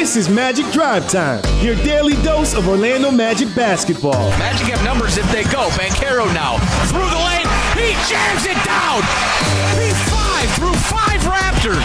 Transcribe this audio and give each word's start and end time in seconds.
This 0.00 0.16
is 0.16 0.30
Magic 0.30 0.64
Drive 0.72 1.06
Time, 1.10 1.44
your 1.60 1.76
daily 1.84 2.14
dose 2.22 2.54
of 2.54 2.66
Orlando 2.66 3.10
Magic 3.10 3.54
basketball. 3.54 4.30
Magic 4.40 4.68
have 4.68 4.82
numbers 4.82 5.18
if 5.18 5.30
they 5.30 5.44
go. 5.52 5.68
Banchero 5.76 6.24
now 6.32 6.56
through 6.88 7.04
the 7.04 7.20
lane. 7.20 7.44
He 7.76 7.92
jams 8.08 8.48
it 8.48 8.56
down. 8.64 9.04
He 9.76 9.92
five 10.08 10.48
through 10.56 10.72
five 10.88 11.20
Raptors. 11.28 11.84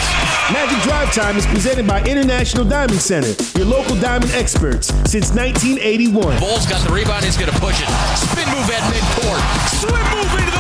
Magic 0.53 0.79
Drive 0.83 1.13
Time 1.13 1.35
is 1.35 1.45
presented 1.45 1.87
by 1.87 2.01
International 2.05 2.63
Diamond 2.63 3.01
Center, 3.01 3.35
your 3.59 3.67
local 3.67 3.99
diamond 3.99 4.31
experts 4.31 4.87
since 5.11 5.35
1981. 5.35 6.39
Bulls 6.39 6.65
got 6.65 6.79
the 6.87 6.93
rebound. 6.93 7.25
He's 7.25 7.35
going 7.35 7.51
to 7.51 7.59
push 7.59 7.83
it. 7.83 7.89
Spin 8.15 8.47
move 8.47 8.71
at 8.71 8.79
midcourt. 8.95 9.43
Swim 9.75 10.03
move 10.15 10.31
into 10.39 10.54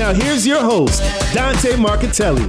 Now 0.00 0.14
here's 0.14 0.46
your 0.46 0.62
host, 0.62 1.02
Dante 1.34 1.72
Marcatelli. 1.72 2.46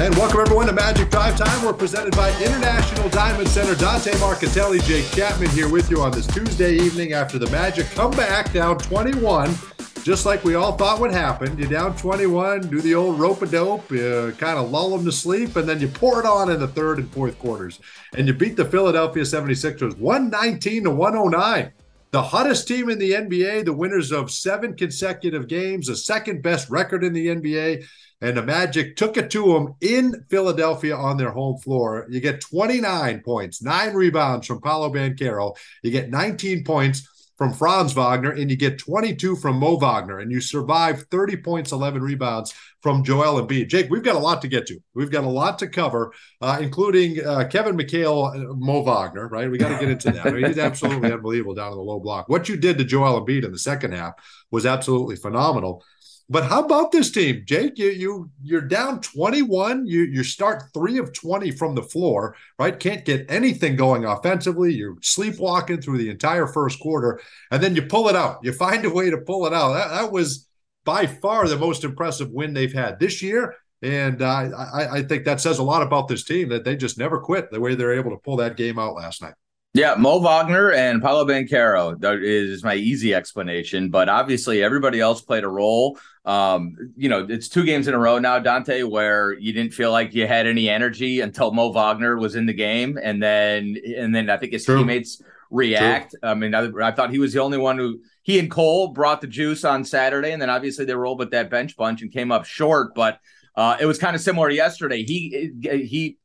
And 0.00 0.14
welcome 0.14 0.40
everyone 0.40 0.66
to 0.68 0.72
Magic 0.72 1.10
Drive 1.10 1.36
Time. 1.36 1.62
We're 1.62 1.74
presented 1.74 2.16
by 2.16 2.30
International 2.42 3.10
Diamond 3.10 3.46
Center. 3.46 3.74
Dante 3.74 4.12
Marcatelli, 4.12 4.82
Jake 4.84 5.04
Chapman 5.10 5.50
here 5.50 5.68
with 5.68 5.90
you 5.90 6.00
on 6.00 6.10
this 6.10 6.26
Tuesday 6.26 6.76
evening 6.76 7.12
after 7.12 7.38
the 7.38 7.46
Magic 7.50 7.84
come 7.90 8.10
back 8.12 8.54
down 8.54 8.78
21, 8.78 9.54
just 10.02 10.24
like 10.24 10.42
we 10.44 10.54
all 10.54 10.78
thought 10.78 10.98
would 10.98 11.12
happen. 11.12 11.58
You're 11.58 11.68
down 11.68 11.94
21, 11.94 12.70
do 12.70 12.80
the 12.80 12.94
old 12.94 13.20
rope 13.20 13.42
a 13.42 13.46
dope, 13.46 13.86
kind 13.90 14.58
of 14.58 14.70
lull 14.70 14.96
them 14.96 15.04
to 15.04 15.12
sleep, 15.12 15.56
and 15.56 15.68
then 15.68 15.78
you 15.78 15.88
pour 15.88 16.20
it 16.20 16.24
on 16.24 16.50
in 16.50 16.58
the 16.58 16.68
third 16.68 17.00
and 17.00 17.12
fourth 17.12 17.38
quarters. 17.38 17.80
And 18.16 18.26
you 18.26 18.32
beat 18.32 18.56
the 18.56 18.64
Philadelphia 18.64 19.24
76ers 19.24 19.98
119 19.98 20.84
to 20.84 20.90
109. 20.90 21.72
The 22.12 22.22
hottest 22.22 22.68
team 22.68 22.90
in 22.90 22.98
the 22.98 23.12
NBA, 23.12 23.64
the 23.64 23.72
winners 23.72 24.12
of 24.12 24.30
seven 24.30 24.76
consecutive 24.76 25.48
games, 25.48 25.86
the 25.86 25.96
second 25.96 26.42
best 26.42 26.68
record 26.68 27.04
in 27.04 27.14
the 27.14 27.28
NBA 27.28 27.86
and 28.20 28.36
the 28.36 28.42
Magic 28.42 28.96
took 28.96 29.16
it 29.16 29.30
to 29.30 29.52
them 29.52 29.74
in 29.80 30.24
Philadelphia 30.30 30.94
on 30.94 31.16
their 31.16 31.32
home 31.32 31.58
floor. 31.58 32.06
You 32.08 32.20
get 32.20 32.40
29 32.40 33.22
points, 33.22 33.62
nine 33.62 33.94
rebounds 33.94 34.46
from 34.46 34.60
Paolo 34.60 34.92
Banchero. 34.92 35.56
You 35.82 35.90
get 35.90 36.10
19 36.10 36.64
points 36.64 37.08
from 37.42 37.52
Franz 37.52 37.92
Wagner, 37.92 38.30
and 38.30 38.48
you 38.48 38.56
get 38.56 38.78
22 38.78 39.34
from 39.34 39.56
Mo 39.56 39.76
Wagner, 39.76 40.20
and 40.20 40.30
you 40.30 40.40
survive 40.40 41.06
30 41.10 41.38
points, 41.38 41.72
11 41.72 42.00
rebounds 42.00 42.54
from 42.82 43.02
Joel 43.02 43.44
Embiid. 43.44 43.66
Jake, 43.66 43.90
we've 43.90 44.04
got 44.04 44.14
a 44.14 44.20
lot 44.20 44.42
to 44.42 44.48
get 44.48 44.64
to. 44.68 44.78
We've 44.94 45.10
got 45.10 45.24
a 45.24 45.28
lot 45.28 45.58
to 45.58 45.66
cover, 45.66 46.12
uh, 46.40 46.58
including 46.60 47.20
uh, 47.26 47.48
Kevin 47.50 47.76
McHale, 47.76 48.32
uh, 48.32 48.54
Mo 48.54 48.82
Wagner, 48.82 49.26
right? 49.26 49.50
We 49.50 49.58
got 49.58 49.70
to 49.70 49.78
get 49.80 49.90
into 49.90 50.12
that. 50.12 50.24
I 50.24 50.30
mean, 50.30 50.46
he's 50.46 50.58
absolutely 50.70 51.10
unbelievable 51.10 51.56
down 51.56 51.72
in 51.72 51.78
the 51.78 51.82
low 51.82 51.98
block. 51.98 52.28
What 52.28 52.48
you 52.48 52.56
did 52.56 52.78
to 52.78 52.84
Joel 52.84 53.26
Embiid 53.26 53.44
in 53.44 53.50
the 53.50 53.58
second 53.58 53.92
half 53.92 54.14
was 54.52 54.64
absolutely 54.64 55.16
phenomenal. 55.16 55.82
But 56.28 56.44
how 56.44 56.62
about 56.62 56.92
this 56.92 57.10
team, 57.10 57.42
Jake? 57.46 57.78
You 57.78 57.90
you 57.90 58.30
you're 58.42 58.60
down 58.60 59.00
21. 59.00 59.86
You 59.86 60.02
you 60.04 60.24
start 60.24 60.64
three 60.72 60.98
of 60.98 61.12
20 61.12 61.50
from 61.52 61.74
the 61.74 61.82
floor, 61.82 62.36
right? 62.58 62.78
Can't 62.78 63.04
get 63.04 63.26
anything 63.30 63.76
going 63.76 64.04
offensively. 64.04 64.72
You're 64.72 64.96
sleepwalking 65.02 65.82
through 65.82 65.98
the 65.98 66.10
entire 66.10 66.46
first 66.46 66.80
quarter, 66.80 67.20
and 67.50 67.62
then 67.62 67.76
you 67.76 67.82
pull 67.82 68.08
it 68.08 68.16
out. 68.16 68.38
You 68.42 68.52
find 68.52 68.84
a 68.84 68.90
way 68.90 69.10
to 69.10 69.18
pull 69.18 69.46
it 69.46 69.52
out. 69.52 69.72
That, 69.72 69.88
that 69.88 70.12
was 70.12 70.48
by 70.84 71.06
far 71.06 71.46
the 71.48 71.56
most 71.58 71.84
impressive 71.84 72.30
win 72.30 72.54
they've 72.54 72.72
had 72.72 72.98
this 72.98 73.22
year. 73.22 73.54
And 73.82 74.22
uh, 74.22 74.48
I, 74.72 74.98
I 74.98 75.02
think 75.02 75.24
that 75.24 75.40
says 75.40 75.58
a 75.58 75.64
lot 75.64 75.82
about 75.82 76.06
this 76.06 76.24
team 76.24 76.48
that 76.50 76.64
they 76.64 76.76
just 76.76 76.98
never 76.98 77.20
quit 77.20 77.50
the 77.50 77.60
way 77.60 77.74
they're 77.74 77.98
able 77.98 78.12
to 78.12 78.16
pull 78.16 78.36
that 78.36 78.56
game 78.56 78.78
out 78.78 78.94
last 78.94 79.22
night. 79.22 79.34
Yeah, 79.74 79.94
Mo 79.96 80.18
Wagner 80.18 80.70
and 80.70 81.00
Paolo 81.00 81.24
Banchero 81.24 81.96
is 82.22 82.62
my 82.62 82.74
easy 82.74 83.14
explanation, 83.14 83.88
but 83.88 84.10
obviously 84.10 84.62
everybody 84.62 85.00
else 85.00 85.22
played 85.22 85.44
a 85.44 85.48
role. 85.48 85.98
Um, 86.26 86.76
you 86.94 87.08
know, 87.08 87.26
it's 87.26 87.48
two 87.48 87.64
games 87.64 87.88
in 87.88 87.94
a 87.94 87.98
row 87.98 88.18
now, 88.18 88.38
Dante, 88.38 88.82
where 88.82 89.32
you 89.32 89.54
didn't 89.54 89.72
feel 89.72 89.90
like 89.90 90.12
you 90.12 90.26
had 90.26 90.46
any 90.46 90.68
energy 90.68 91.20
until 91.20 91.52
Mo 91.52 91.72
Wagner 91.72 92.18
was 92.18 92.34
in 92.34 92.44
the 92.44 92.52
game, 92.52 92.98
and 93.02 93.22
then 93.22 93.76
and 93.96 94.14
then 94.14 94.28
I 94.28 94.36
think 94.36 94.52
his 94.52 94.66
True. 94.66 94.76
teammates 94.76 95.22
react. 95.50 96.10
True. 96.20 96.30
I 96.30 96.34
mean, 96.34 96.54
I, 96.54 96.68
I, 96.82 96.92
thought 96.92 97.10
he 97.10 97.18
was 97.18 97.32
the 97.32 97.40
only 97.40 97.56
one 97.56 97.78
who 97.78 98.00
he 98.24 98.38
and 98.38 98.50
Cole 98.50 98.88
brought 98.88 99.22
the 99.22 99.26
juice 99.26 99.64
on 99.64 99.84
Saturday, 99.84 100.32
and 100.32 100.42
then 100.42 100.50
obviously 100.50 100.84
they 100.84 100.94
rolled 100.94 101.18
with 101.18 101.30
that 101.30 101.48
bench 101.48 101.78
bunch 101.78 102.02
and 102.02 102.12
came 102.12 102.30
up 102.30 102.44
short, 102.44 102.94
but. 102.94 103.18
Uh, 103.54 103.76
it 103.78 103.84
was 103.84 103.98
kind 103.98 104.16
of 104.16 104.22
similar 104.22 104.48
yesterday. 104.48 105.04
He 105.04 105.52
he 105.62 106.16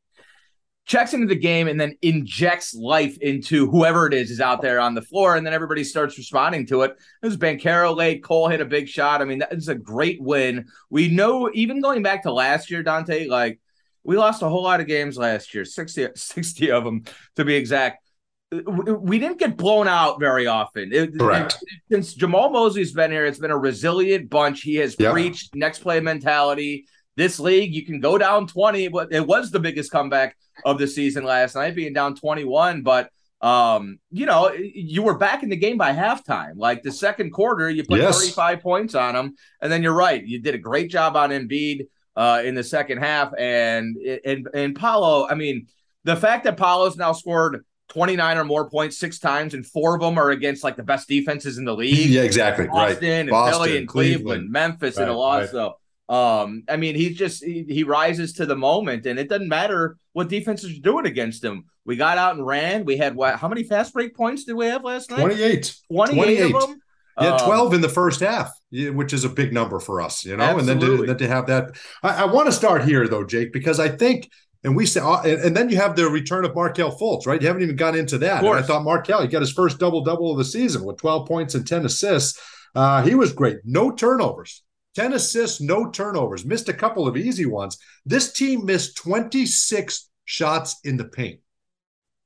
checks 0.88 1.12
into 1.12 1.26
the 1.26 1.36
game 1.36 1.68
and 1.68 1.78
then 1.78 1.96
injects 2.00 2.74
life 2.74 3.16
into 3.18 3.70
whoever 3.70 4.06
it 4.06 4.14
is 4.14 4.30
is 4.30 4.40
out 4.40 4.62
there 4.62 4.80
on 4.80 4.94
the 4.94 5.02
floor, 5.02 5.36
and 5.36 5.46
then 5.46 5.52
everybody 5.52 5.84
starts 5.84 6.16
responding 6.16 6.66
to 6.66 6.82
it. 6.82 6.96
It 7.22 7.26
was 7.26 7.36
Banchero 7.36 7.94
late, 7.94 8.24
Cole 8.24 8.48
hit 8.48 8.62
a 8.62 8.64
big 8.64 8.88
shot. 8.88 9.20
I 9.20 9.26
mean, 9.26 9.38
that 9.38 9.52
is 9.52 9.68
a 9.68 9.74
great 9.74 10.20
win. 10.20 10.66
We 10.88 11.08
know, 11.08 11.50
even 11.52 11.82
going 11.82 12.02
back 12.02 12.22
to 12.22 12.32
last 12.32 12.70
year, 12.70 12.82
Dante, 12.82 13.26
like 13.28 13.60
we 14.02 14.16
lost 14.16 14.42
a 14.42 14.48
whole 14.48 14.62
lot 14.62 14.80
of 14.80 14.86
games 14.86 15.18
last 15.18 15.52
year, 15.54 15.66
60, 15.66 16.08
60 16.14 16.70
of 16.70 16.84
them 16.84 17.04
to 17.36 17.44
be 17.44 17.54
exact. 17.54 18.02
We 18.50 19.18
didn't 19.18 19.38
get 19.38 19.58
blown 19.58 19.88
out 19.88 20.18
very 20.18 20.46
often. 20.46 20.90
It, 20.90 21.18
Correct. 21.18 21.58
It, 21.60 21.80
since 21.92 22.16
Jamahl 22.16 22.50
Mosley's 22.50 22.94
been 22.94 23.10
here, 23.10 23.26
it's 23.26 23.38
been 23.38 23.50
a 23.50 23.58
resilient 23.58 24.30
bunch. 24.30 24.62
He 24.62 24.76
has 24.76 24.96
yep. 24.98 25.12
preached 25.12 25.54
next 25.54 25.80
play 25.80 26.00
mentality 26.00 26.86
this 27.18 27.40
league, 27.40 27.74
you 27.74 27.84
can 27.84 27.98
go 27.98 28.16
down 28.16 28.46
20, 28.46 28.88
but 28.88 29.12
it 29.12 29.26
was 29.26 29.50
the 29.50 29.58
biggest 29.58 29.90
comeback 29.90 30.36
of 30.64 30.78
the 30.78 30.86
season 30.86 31.24
last 31.24 31.56
night, 31.56 31.74
being 31.74 31.92
down 31.92 32.14
21. 32.14 32.82
But 32.82 33.10
um, 33.40 33.98
you 34.10 34.24
know, 34.24 34.52
you 34.52 35.02
were 35.02 35.18
back 35.18 35.42
in 35.42 35.48
the 35.48 35.56
game 35.56 35.76
by 35.76 35.92
halftime. 35.92 36.52
Like 36.56 36.82
the 36.82 36.92
second 36.92 37.30
quarter, 37.30 37.68
you 37.68 37.84
put 37.84 37.98
yes. 37.98 38.20
35 38.20 38.60
points 38.60 38.94
on 38.94 39.14
them, 39.14 39.34
and 39.60 39.70
then 39.70 39.82
you're 39.82 39.94
right. 39.94 40.24
You 40.24 40.40
did 40.40 40.54
a 40.54 40.58
great 40.58 40.90
job 40.90 41.16
on 41.16 41.30
Embiid 41.30 41.88
uh, 42.16 42.42
in 42.44 42.54
the 42.54 42.64
second 42.64 42.98
half, 42.98 43.32
and 43.36 43.96
and 44.24 44.48
and 44.54 44.76
Paolo. 44.76 45.28
I 45.28 45.34
mean, 45.34 45.66
the 46.04 46.16
fact 46.16 46.44
that 46.44 46.56
Paolo's 46.56 46.96
now 46.96 47.12
scored 47.12 47.64
29 47.88 48.38
or 48.38 48.44
more 48.44 48.70
points 48.70 48.98
six 48.98 49.18
times, 49.18 49.54
and 49.54 49.66
four 49.66 49.94
of 49.94 50.00
them 50.00 50.18
are 50.18 50.30
against 50.30 50.64
like 50.64 50.76
the 50.76 50.82
best 50.82 51.08
defenses 51.08 51.58
in 51.58 51.64
the 51.64 51.74
league. 51.74 52.10
Yeah, 52.10 52.22
exactly. 52.22 52.66
Boston 52.66 53.08
right. 53.08 53.18
and 53.20 53.30
Boston, 53.30 53.52
Philly 53.52 53.78
and 53.78 53.88
Cleveland, 53.88 54.24
Cleveland 54.24 54.50
Memphis 54.50 54.96
right, 54.96 55.02
and 55.02 55.12
a 55.12 55.16
loss. 55.16 55.42
Right. 55.42 55.50
So 55.50 55.76
um, 56.08 56.64
I 56.68 56.76
mean, 56.76 56.94
he's 56.94 57.16
just 57.16 57.44
he, 57.44 57.64
he, 57.68 57.84
rises 57.84 58.32
to 58.34 58.46
the 58.46 58.56
moment, 58.56 59.04
and 59.04 59.18
it 59.18 59.28
doesn't 59.28 59.48
matter 59.48 59.96
what 60.12 60.28
defenses 60.28 60.78
are 60.78 60.82
doing 60.82 61.06
against 61.06 61.44
him. 61.44 61.66
We 61.84 61.96
got 61.96 62.16
out 62.16 62.36
and 62.36 62.46
ran. 62.46 62.84
We 62.84 62.96
had 62.96 63.14
what? 63.14 63.38
How 63.38 63.48
many 63.48 63.62
fast 63.62 63.92
break 63.92 64.16
points 64.16 64.44
did 64.44 64.54
we 64.54 64.66
have 64.66 64.84
last 64.84 65.10
night? 65.10 65.20
28. 65.20 65.76
28, 65.92 66.14
28. 66.16 66.54
of 66.54 66.60
them. 66.62 66.80
Yeah, 67.20 67.34
um, 67.34 67.46
12 67.46 67.74
in 67.74 67.80
the 67.80 67.88
first 67.88 68.20
half, 68.20 68.52
which 68.70 69.12
is 69.12 69.24
a 69.24 69.28
big 69.28 69.52
number 69.52 69.80
for 69.80 70.00
us, 70.00 70.24
you 70.24 70.36
know. 70.36 70.44
Absolutely. 70.44 70.72
And 70.72 70.80
then 70.80 70.98
to, 70.98 71.06
then 71.06 71.18
to 71.18 71.28
have 71.28 71.46
that, 71.48 71.76
I, 72.02 72.22
I 72.22 72.24
want 72.26 72.46
to 72.46 72.52
start 72.52 72.84
here 72.84 73.08
though, 73.08 73.24
Jake, 73.24 73.52
because 73.52 73.80
I 73.80 73.88
think 73.88 74.30
and 74.64 74.74
we 74.74 74.86
said, 74.86 75.02
uh, 75.02 75.22
and 75.22 75.56
then 75.56 75.68
you 75.70 75.76
have 75.76 75.94
the 75.94 76.08
return 76.08 76.44
of 76.44 76.54
Markelle 76.54 76.96
Fultz, 76.96 77.26
right? 77.26 77.40
You 77.40 77.46
haven't 77.46 77.62
even 77.62 77.76
got 77.76 77.96
into 77.96 78.18
that. 78.18 78.44
And 78.44 78.54
I 78.54 78.62
thought 78.62 78.82
Markelle, 78.82 79.22
he 79.22 79.28
got 79.28 79.40
his 79.40 79.52
first 79.52 79.78
double 79.78 80.02
double 80.02 80.32
of 80.32 80.38
the 80.38 80.44
season 80.44 80.84
with 80.84 80.96
12 80.96 81.28
points 81.28 81.54
and 81.54 81.66
10 81.66 81.86
assists. 81.86 82.40
Uh, 82.74 83.02
he 83.02 83.14
was 83.14 83.32
great. 83.32 83.58
No 83.64 83.90
turnovers. 83.90 84.62
10 84.98 85.12
assists, 85.12 85.60
no 85.60 85.88
turnovers, 85.88 86.44
missed 86.44 86.68
a 86.68 86.72
couple 86.72 87.06
of 87.06 87.16
easy 87.16 87.46
ones. 87.46 87.78
This 88.04 88.32
team 88.32 88.66
missed 88.66 88.96
26 88.96 90.10
shots 90.24 90.80
in 90.82 90.96
the 90.96 91.04
paint. 91.04 91.38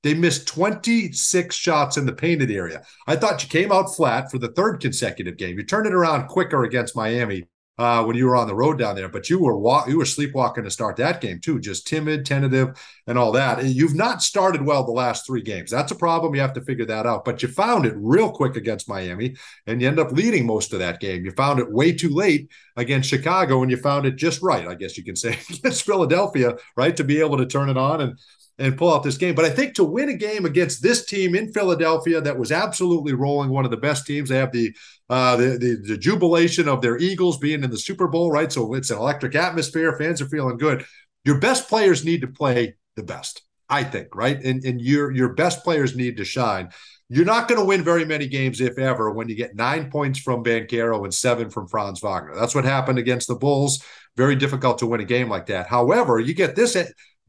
They 0.02 0.14
missed 0.14 0.48
26 0.48 1.54
shots 1.54 1.98
in 1.98 2.06
the 2.06 2.14
painted 2.14 2.50
area. 2.50 2.82
I 3.06 3.16
thought 3.16 3.42
you 3.42 3.50
came 3.50 3.72
out 3.72 3.94
flat 3.94 4.30
for 4.30 4.38
the 4.38 4.52
third 4.52 4.80
consecutive 4.80 5.36
game. 5.36 5.58
You 5.58 5.64
turned 5.64 5.86
it 5.86 5.92
around 5.92 6.28
quicker 6.28 6.64
against 6.64 6.96
Miami 6.96 7.44
uh, 7.82 8.04
when 8.04 8.14
you 8.14 8.26
were 8.26 8.36
on 8.36 8.46
the 8.46 8.54
road 8.54 8.78
down 8.78 8.94
there. 8.94 9.08
But 9.08 9.28
you 9.28 9.40
were 9.40 9.58
wa- 9.58 9.84
you 9.88 9.98
were 9.98 10.04
sleepwalking 10.04 10.62
to 10.62 10.70
start 10.70 10.94
that 10.98 11.20
game 11.20 11.40
too, 11.40 11.58
just 11.58 11.84
timid, 11.84 12.24
tentative, 12.24 12.80
and 13.08 13.18
all 13.18 13.32
that. 13.32 13.64
You've 13.64 13.96
not 13.96 14.22
started 14.22 14.64
well 14.64 14.84
the 14.84 14.92
last 14.92 15.26
three 15.26 15.42
games. 15.42 15.72
That's 15.72 15.90
a 15.90 15.96
problem. 15.96 16.32
You 16.32 16.42
have 16.42 16.52
to 16.52 16.60
figure 16.60 16.86
that 16.86 17.06
out. 17.06 17.24
But 17.24 17.42
you 17.42 17.48
found 17.48 17.84
it 17.84 17.94
real 17.96 18.30
quick 18.30 18.54
against 18.54 18.88
Miami, 18.88 19.34
and 19.66 19.82
you 19.82 19.88
end 19.88 19.98
up 19.98 20.12
leading 20.12 20.46
most 20.46 20.72
of 20.72 20.78
that 20.78 21.00
game. 21.00 21.24
You 21.24 21.32
found 21.32 21.58
it 21.58 21.72
way 21.72 21.92
too 21.92 22.10
late 22.10 22.48
against 22.76 23.10
Chicago, 23.10 23.62
and 23.62 23.70
you 23.70 23.76
found 23.76 24.06
it 24.06 24.14
just 24.14 24.42
right, 24.42 24.68
I 24.68 24.76
guess 24.76 24.96
you 24.96 25.02
can 25.02 25.16
say, 25.16 25.30
against 25.50 25.84
Philadelphia, 25.84 26.54
right, 26.76 26.96
to 26.96 27.02
be 27.02 27.18
able 27.18 27.38
to 27.38 27.46
turn 27.46 27.68
it 27.68 27.76
on 27.76 28.00
and 28.00 28.16
and 28.62 28.78
pull 28.78 28.94
out 28.94 29.02
this 29.02 29.18
game. 29.18 29.34
But 29.34 29.44
I 29.44 29.50
think 29.50 29.74
to 29.74 29.84
win 29.84 30.08
a 30.08 30.14
game 30.14 30.46
against 30.46 30.82
this 30.82 31.04
team 31.04 31.34
in 31.34 31.52
Philadelphia 31.52 32.20
that 32.20 32.38
was 32.38 32.52
absolutely 32.52 33.12
rolling, 33.12 33.50
one 33.50 33.64
of 33.64 33.72
the 33.72 33.76
best 33.76 34.06
teams, 34.06 34.28
they 34.28 34.36
have 34.36 34.52
the 34.52 34.74
uh, 35.10 35.36
the, 35.36 35.58
the, 35.58 35.82
the 35.88 35.98
jubilation 35.98 36.68
of 36.68 36.80
their 36.80 36.96
Eagles 36.96 37.38
being 37.38 37.64
in 37.64 37.70
the 37.70 37.78
Super 37.78 38.06
Bowl, 38.06 38.30
right? 38.30 38.52
So 38.52 38.74
it's 38.74 38.90
an 38.90 38.98
electric 38.98 39.34
atmosphere. 39.34 39.98
Fans 39.98 40.22
are 40.22 40.28
feeling 40.28 40.56
good. 40.56 40.84
Your 41.24 41.38
best 41.38 41.68
players 41.68 42.04
need 42.04 42.20
to 42.20 42.28
play 42.28 42.76
the 42.94 43.02
best, 43.02 43.42
I 43.68 43.82
think, 43.82 44.14
right? 44.14 44.40
And 44.42 44.64
and 44.64 44.80
your 44.80 45.10
your 45.10 45.34
best 45.34 45.64
players 45.64 45.96
need 45.96 46.16
to 46.18 46.24
shine. 46.24 46.70
You're 47.08 47.26
not 47.26 47.48
going 47.48 47.60
to 47.60 47.66
win 47.66 47.82
very 47.82 48.06
many 48.06 48.26
games, 48.26 48.60
if 48.60 48.78
ever, 48.78 49.10
when 49.10 49.28
you 49.28 49.34
get 49.34 49.56
nine 49.56 49.90
points 49.90 50.18
from 50.20 50.42
Banchero 50.42 51.02
and 51.04 51.12
seven 51.12 51.50
from 51.50 51.68
Franz 51.68 52.00
Wagner. 52.00 52.34
That's 52.34 52.54
what 52.54 52.64
happened 52.64 52.98
against 52.98 53.28
the 53.28 53.34
Bulls. 53.34 53.84
Very 54.16 54.36
difficult 54.36 54.78
to 54.78 54.86
win 54.86 55.00
a 55.00 55.04
game 55.04 55.28
like 55.28 55.46
that. 55.46 55.66
However, 55.66 56.20
you 56.20 56.32
get 56.32 56.56
this 56.56 56.76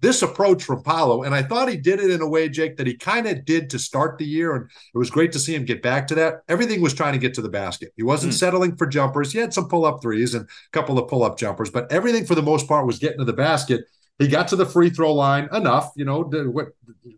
this 0.03 0.21
approach 0.21 0.61
from 0.63 0.83
Paolo, 0.83 1.23
and 1.23 1.33
I 1.33 1.41
thought 1.41 1.69
he 1.69 1.77
did 1.77 2.01
it 2.01 2.11
in 2.11 2.21
a 2.21 2.27
way, 2.27 2.49
Jake, 2.49 2.75
that 2.75 2.85
he 2.85 2.93
kind 2.93 3.25
of 3.25 3.45
did 3.45 3.69
to 3.69 3.79
start 3.79 4.17
the 4.17 4.25
year. 4.25 4.53
And 4.53 4.69
it 4.93 4.97
was 4.97 5.09
great 5.09 5.31
to 5.31 5.39
see 5.39 5.55
him 5.55 5.63
get 5.63 5.81
back 5.81 6.07
to 6.07 6.15
that. 6.15 6.41
Everything 6.49 6.81
was 6.81 6.93
trying 6.93 7.13
to 7.13 7.19
get 7.19 7.33
to 7.35 7.41
the 7.41 7.47
basket. 7.47 7.93
He 7.95 8.03
wasn't 8.03 8.33
mm. 8.33 8.37
settling 8.37 8.75
for 8.75 8.85
jumpers. 8.85 9.31
He 9.31 9.39
had 9.39 9.53
some 9.53 9.69
pull 9.69 9.85
up 9.85 10.01
threes 10.01 10.33
and 10.33 10.45
a 10.45 10.71
couple 10.73 10.99
of 10.99 11.07
pull 11.07 11.23
up 11.23 11.37
jumpers, 11.37 11.69
but 11.69 11.89
everything 11.89 12.25
for 12.25 12.35
the 12.35 12.41
most 12.41 12.67
part 12.67 12.85
was 12.85 12.99
getting 12.99 13.19
to 13.19 13.25
the 13.25 13.31
basket. 13.31 13.85
He 14.19 14.27
got 14.27 14.49
to 14.49 14.57
the 14.57 14.65
free 14.65 14.89
throw 14.89 15.13
line 15.13 15.47
enough, 15.53 15.93
you 15.95 16.03
know, 16.03 16.23
what, 16.23 16.67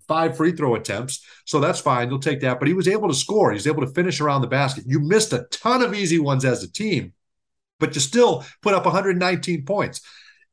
five 0.08 0.38
free 0.38 0.52
throw 0.52 0.76
attempts. 0.76 1.26
So 1.46 1.60
that's 1.60 1.80
fine. 1.80 2.10
You'll 2.10 2.20
take 2.20 2.42
that. 2.42 2.60
But 2.60 2.68
he 2.68 2.76
was 2.76 2.88
able 2.88 3.08
to 3.08 3.16
score. 3.16 3.50
He 3.50 3.56
was 3.56 3.68
able 3.68 3.82
to 3.82 3.94
finish 3.94 4.22
around 4.22 4.42
the 4.42 4.48
basket. 4.48 4.84
You 4.86 5.00
missed 5.00 5.34
a 5.34 5.48
ton 5.50 5.82
of 5.82 5.96
easy 5.96 6.20
ones 6.20 6.46
as 6.46 6.62
a 6.62 6.72
team, 6.72 7.14
but 7.80 7.96
you 7.96 8.02
still 8.02 8.46
put 8.62 8.76
up 8.76 8.86
119 8.86 9.66
points 9.66 10.02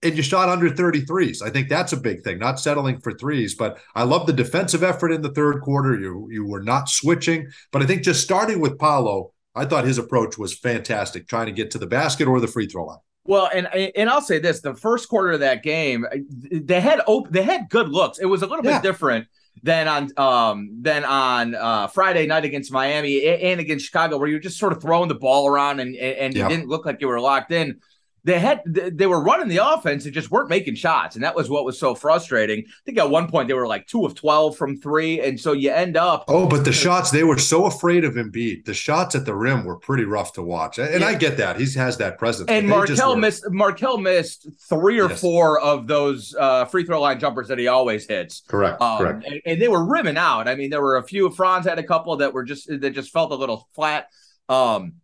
and 0.03 0.17
you 0.17 0.23
shot 0.23 0.49
under 0.49 0.69
33s. 0.69 1.43
I 1.43 1.51
think 1.51 1.69
that's 1.69 1.93
a 1.93 1.97
big 1.97 2.25
thing, 2.25 2.39
not 2.39 2.59
settling 2.59 3.01
for 3.01 3.13
threes. 3.13 3.55
But 3.55 3.79
I 3.95 4.03
love 4.03 4.27
the 4.27 4.33
defensive 4.33 4.83
effort 4.83 5.13
in 5.13 5.23
the 5.23 5.31
third 5.31 5.61
quarter. 5.61 5.99
You 5.99 6.29
you 6.31 6.47
were 6.47 6.63
not 6.63 6.89
switching. 6.89 7.49
But 7.71 7.83
I 7.83 7.87
think 7.87 8.03
just 8.03 8.23
starting 8.23 8.61
with 8.61 8.79
Paolo, 8.79 9.33
I 9.55 9.65
thought 9.65 9.85
his 9.85 9.99
approach 9.99 10.39
was 10.39 10.59
fantastic, 10.59 11.29
trying 11.29 11.47
to 11.47 11.53
get 11.53 11.71
to 11.73 11.79
the 11.79 11.87
basket 11.87 12.27
or 12.27 12.41
the 12.41 12.49
free 12.49 12.67
throw 12.67 12.87
line. 12.87 12.99
Well, 13.25 13.49
and 13.55 13.69
and 13.73 14.11
I'll 14.11 14.21
say 14.21 14.39
this: 14.39 14.61
the 14.61 14.75
first 14.75 15.09
quarter 15.09 15.33
of 15.33 15.41
that 15.41 15.63
game, 15.63 16.07
they 16.51 16.81
had 16.81 17.01
op- 17.07 17.31
they 17.31 17.43
had 17.43 17.69
good 17.69 17.89
looks. 17.89 18.19
It 18.19 18.27
was 18.27 18.43
a 18.43 18.47
little 18.47 18.65
yeah. 18.65 18.81
bit 18.81 18.83
different 18.83 19.29
than 19.63 19.87
on 19.87 20.09
um 20.17 20.71
than 20.81 21.05
on 21.05 21.55
uh 21.55 21.87
Friday 21.87 22.27
night 22.27 22.45
against 22.45 22.73
Miami 22.73 23.25
and 23.25 23.61
against 23.61 23.87
Chicago, 23.87 24.19
where 24.19 24.29
you're 24.29 24.41
just 24.41 24.59
sort 24.59 24.73
of 24.73 24.83
throwing 24.83 25.09
the 25.09 25.15
ball 25.15 25.47
around 25.47 25.79
and 25.79 25.95
and 25.95 26.35
you 26.35 26.49
didn't 26.49 26.67
look 26.67 26.85
like 26.85 27.01
you 27.01 27.07
were 27.07 27.21
locked 27.21 27.53
in 27.53 27.81
they 28.25 28.39
had 28.39 28.63
they 28.67 29.07
were 29.07 29.21
running 29.21 29.49
the 29.49 29.57
offense 29.59 30.05
and 30.05 30.15
just 30.15 30.31
weren't 30.31 30.49
making 30.49 30.77
shots 30.77 31.17
and 31.17 31.25
that 31.25 31.35
was 31.35 31.51
what 31.51 31.65
was 31.65 31.79
so 31.79 31.95
frustrating. 31.95 32.61
I 32.61 32.83
think 32.85 32.99
at 32.99 33.11
one 33.11 33.29
point 33.29 33.49
they 33.49 33.55
were 33.55 33.67
like 33.67 33.87
two 33.87 34.05
of 34.05 34.15
12 34.15 34.57
from 34.57 34.77
three 34.77 35.21
and 35.21 35.39
so 35.39 35.53
you 35.53 35.73
end 35.73 35.97
up 35.97 36.25
oh 36.29 36.47
but 36.47 36.65
the 36.65 36.73
shots 36.73 37.11
they 37.11 37.25
were 37.25 37.39
so 37.39 37.67
afraid 37.67 38.05
of 38.05 38.15
Embiid. 38.15 38.65
The 38.65 38.75
shots 38.75 39.15
at 39.15 39.25
the 39.25 39.35
rim 39.35 39.65
were 39.65 39.77
pretty 39.77 40.05
rough 40.05 40.33
to 40.35 40.43
watch 40.43 40.79
and 40.79 41.01
yeah. 41.01 41.07
i 41.07 41.15
get 41.15 41.37
that. 41.39 41.59
He 41.59 41.71
has 41.73 41.97
that 41.99 42.19
presence 42.19 42.49
and 42.49 42.69
Markelle 42.69 43.17
missed 43.17 43.51
Markelle 43.51 43.99
missed 43.99 44.49
three 44.69 45.01
or 45.01 45.11
yes. 45.11 45.21
four 45.21 45.61
of 45.61 45.87
those 45.87 46.35
uh, 46.39 46.65
free 46.67 46.85
throw 46.85 47.01
line 47.01 47.19
jumpers 47.19 47.49
that 47.49 47.59
he 47.59 47.67
always 47.67 48.07
hits. 48.07 48.43
Correct 48.47 48.81
um, 48.81 48.99
correct. 48.99 49.25
and, 49.27 49.41
and, 49.45 49.63
they 49.63 49.69
were 49.69 49.85
rimming 49.85 50.17
out. 50.17 50.49
I 50.49 50.55
mean 50.55 50.71
there 50.71 50.83
were 50.83 50.97
a 50.97 51.03
few 51.03 51.31
franz 51.31 51.67
had 51.67 51.79
a 51.79 51.83
couple 51.83 52.17
that 52.17 52.33
were 52.33 52.45
just 52.45 52.69
that 52.69 52.91
just 52.91 53.13
felt 53.13 53.33
a 53.33 53.37
little 53.37 53.69
flat. 53.75 54.09
Um 54.49 54.95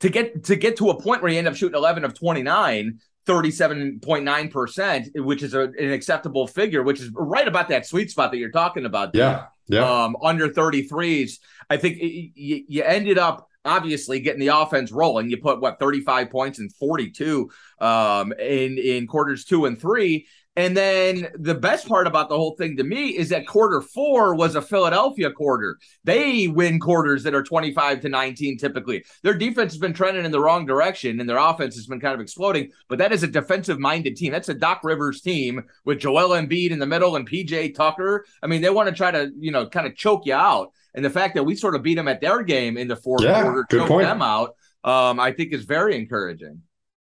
to 0.00 0.08
get 0.08 0.44
to 0.44 0.56
get 0.56 0.76
to 0.78 0.90
a 0.90 1.00
point 1.00 1.22
where 1.22 1.30
you 1.32 1.38
end 1.38 1.48
up 1.48 1.56
shooting 1.56 1.76
11 1.76 2.04
of 2.04 2.14
29 2.14 3.00
37.9%, 3.26 5.24
which 5.24 5.42
is 5.42 5.54
a, 5.54 5.62
an 5.62 5.92
acceptable 5.92 6.46
figure, 6.46 6.82
which 6.82 7.00
is 7.00 7.10
right 7.14 7.48
about 7.48 7.68
that 7.68 7.86
sweet 7.86 8.10
spot 8.10 8.30
that 8.30 8.36
you're 8.36 8.50
talking 8.50 8.84
about. 8.84 9.14
Yeah. 9.14 9.46
Yeah. 9.66 10.04
Um, 10.04 10.14
under 10.22 10.50
33s. 10.50 11.38
I 11.70 11.78
think 11.78 11.96
it, 11.96 12.32
you, 12.34 12.64
you 12.68 12.82
ended 12.82 13.16
up 13.16 13.48
obviously 13.64 14.20
getting 14.20 14.40
the 14.40 14.48
offense 14.48 14.92
rolling. 14.92 15.30
You 15.30 15.38
put 15.38 15.60
what 15.60 15.78
35 15.78 16.30
points 16.30 16.58
and 16.58 16.70
42 16.74 17.50
um, 17.78 18.32
in 18.32 18.76
in 18.76 19.06
quarters 19.06 19.44
two 19.44 19.64
and 19.64 19.80
three. 19.80 20.26
And 20.56 20.76
then 20.76 21.28
the 21.34 21.54
best 21.54 21.88
part 21.88 22.06
about 22.06 22.28
the 22.28 22.36
whole 22.36 22.54
thing 22.54 22.76
to 22.76 22.84
me 22.84 23.08
is 23.08 23.28
that 23.30 23.46
quarter 23.46 23.80
four 23.80 24.34
was 24.34 24.54
a 24.54 24.62
Philadelphia 24.62 25.32
quarter. 25.32 25.78
They 26.04 26.46
win 26.46 26.78
quarters 26.78 27.24
that 27.24 27.34
are 27.34 27.42
25 27.42 28.00
to 28.02 28.08
19 28.08 28.58
typically. 28.58 29.04
Their 29.22 29.34
defense 29.34 29.72
has 29.72 29.80
been 29.80 29.92
trending 29.92 30.24
in 30.24 30.30
the 30.30 30.40
wrong 30.40 30.64
direction 30.64 31.18
and 31.18 31.28
their 31.28 31.38
offense 31.38 31.74
has 31.74 31.86
been 31.86 32.00
kind 32.00 32.14
of 32.14 32.20
exploding, 32.20 32.70
but 32.88 32.98
that 32.98 33.12
is 33.12 33.24
a 33.24 33.28
defensive 33.28 33.80
minded 33.80 34.16
team. 34.16 34.30
That's 34.30 34.48
a 34.48 34.54
Doc 34.54 34.82
Rivers 34.84 35.20
team 35.20 35.64
with 35.84 35.98
Joel 35.98 36.30
Embiid 36.30 36.70
in 36.70 36.78
the 36.78 36.86
middle 36.86 37.16
and 37.16 37.28
PJ 37.28 37.74
Tucker. 37.74 38.24
I 38.42 38.46
mean, 38.46 38.62
they 38.62 38.70
want 38.70 38.88
to 38.88 38.94
try 38.94 39.10
to, 39.10 39.32
you 39.36 39.50
know, 39.50 39.68
kind 39.68 39.86
of 39.86 39.96
choke 39.96 40.24
you 40.26 40.34
out. 40.34 40.70
And 40.94 41.04
the 41.04 41.10
fact 41.10 41.34
that 41.34 41.42
we 41.42 41.56
sort 41.56 41.74
of 41.74 41.82
beat 41.82 41.96
them 41.96 42.06
at 42.06 42.20
their 42.20 42.44
game 42.44 42.76
in 42.76 42.86
the 42.86 42.94
fourth 42.94 43.24
yeah, 43.24 43.42
quarter, 43.42 43.66
choke 43.68 43.88
point. 43.88 44.06
them 44.06 44.22
out, 44.22 44.54
um, 44.84 45.18
I 45.18 45.32
think 45.32 45.52
is 45.52 45.64
very 45.64 45.96
encouraging 45.96 46.62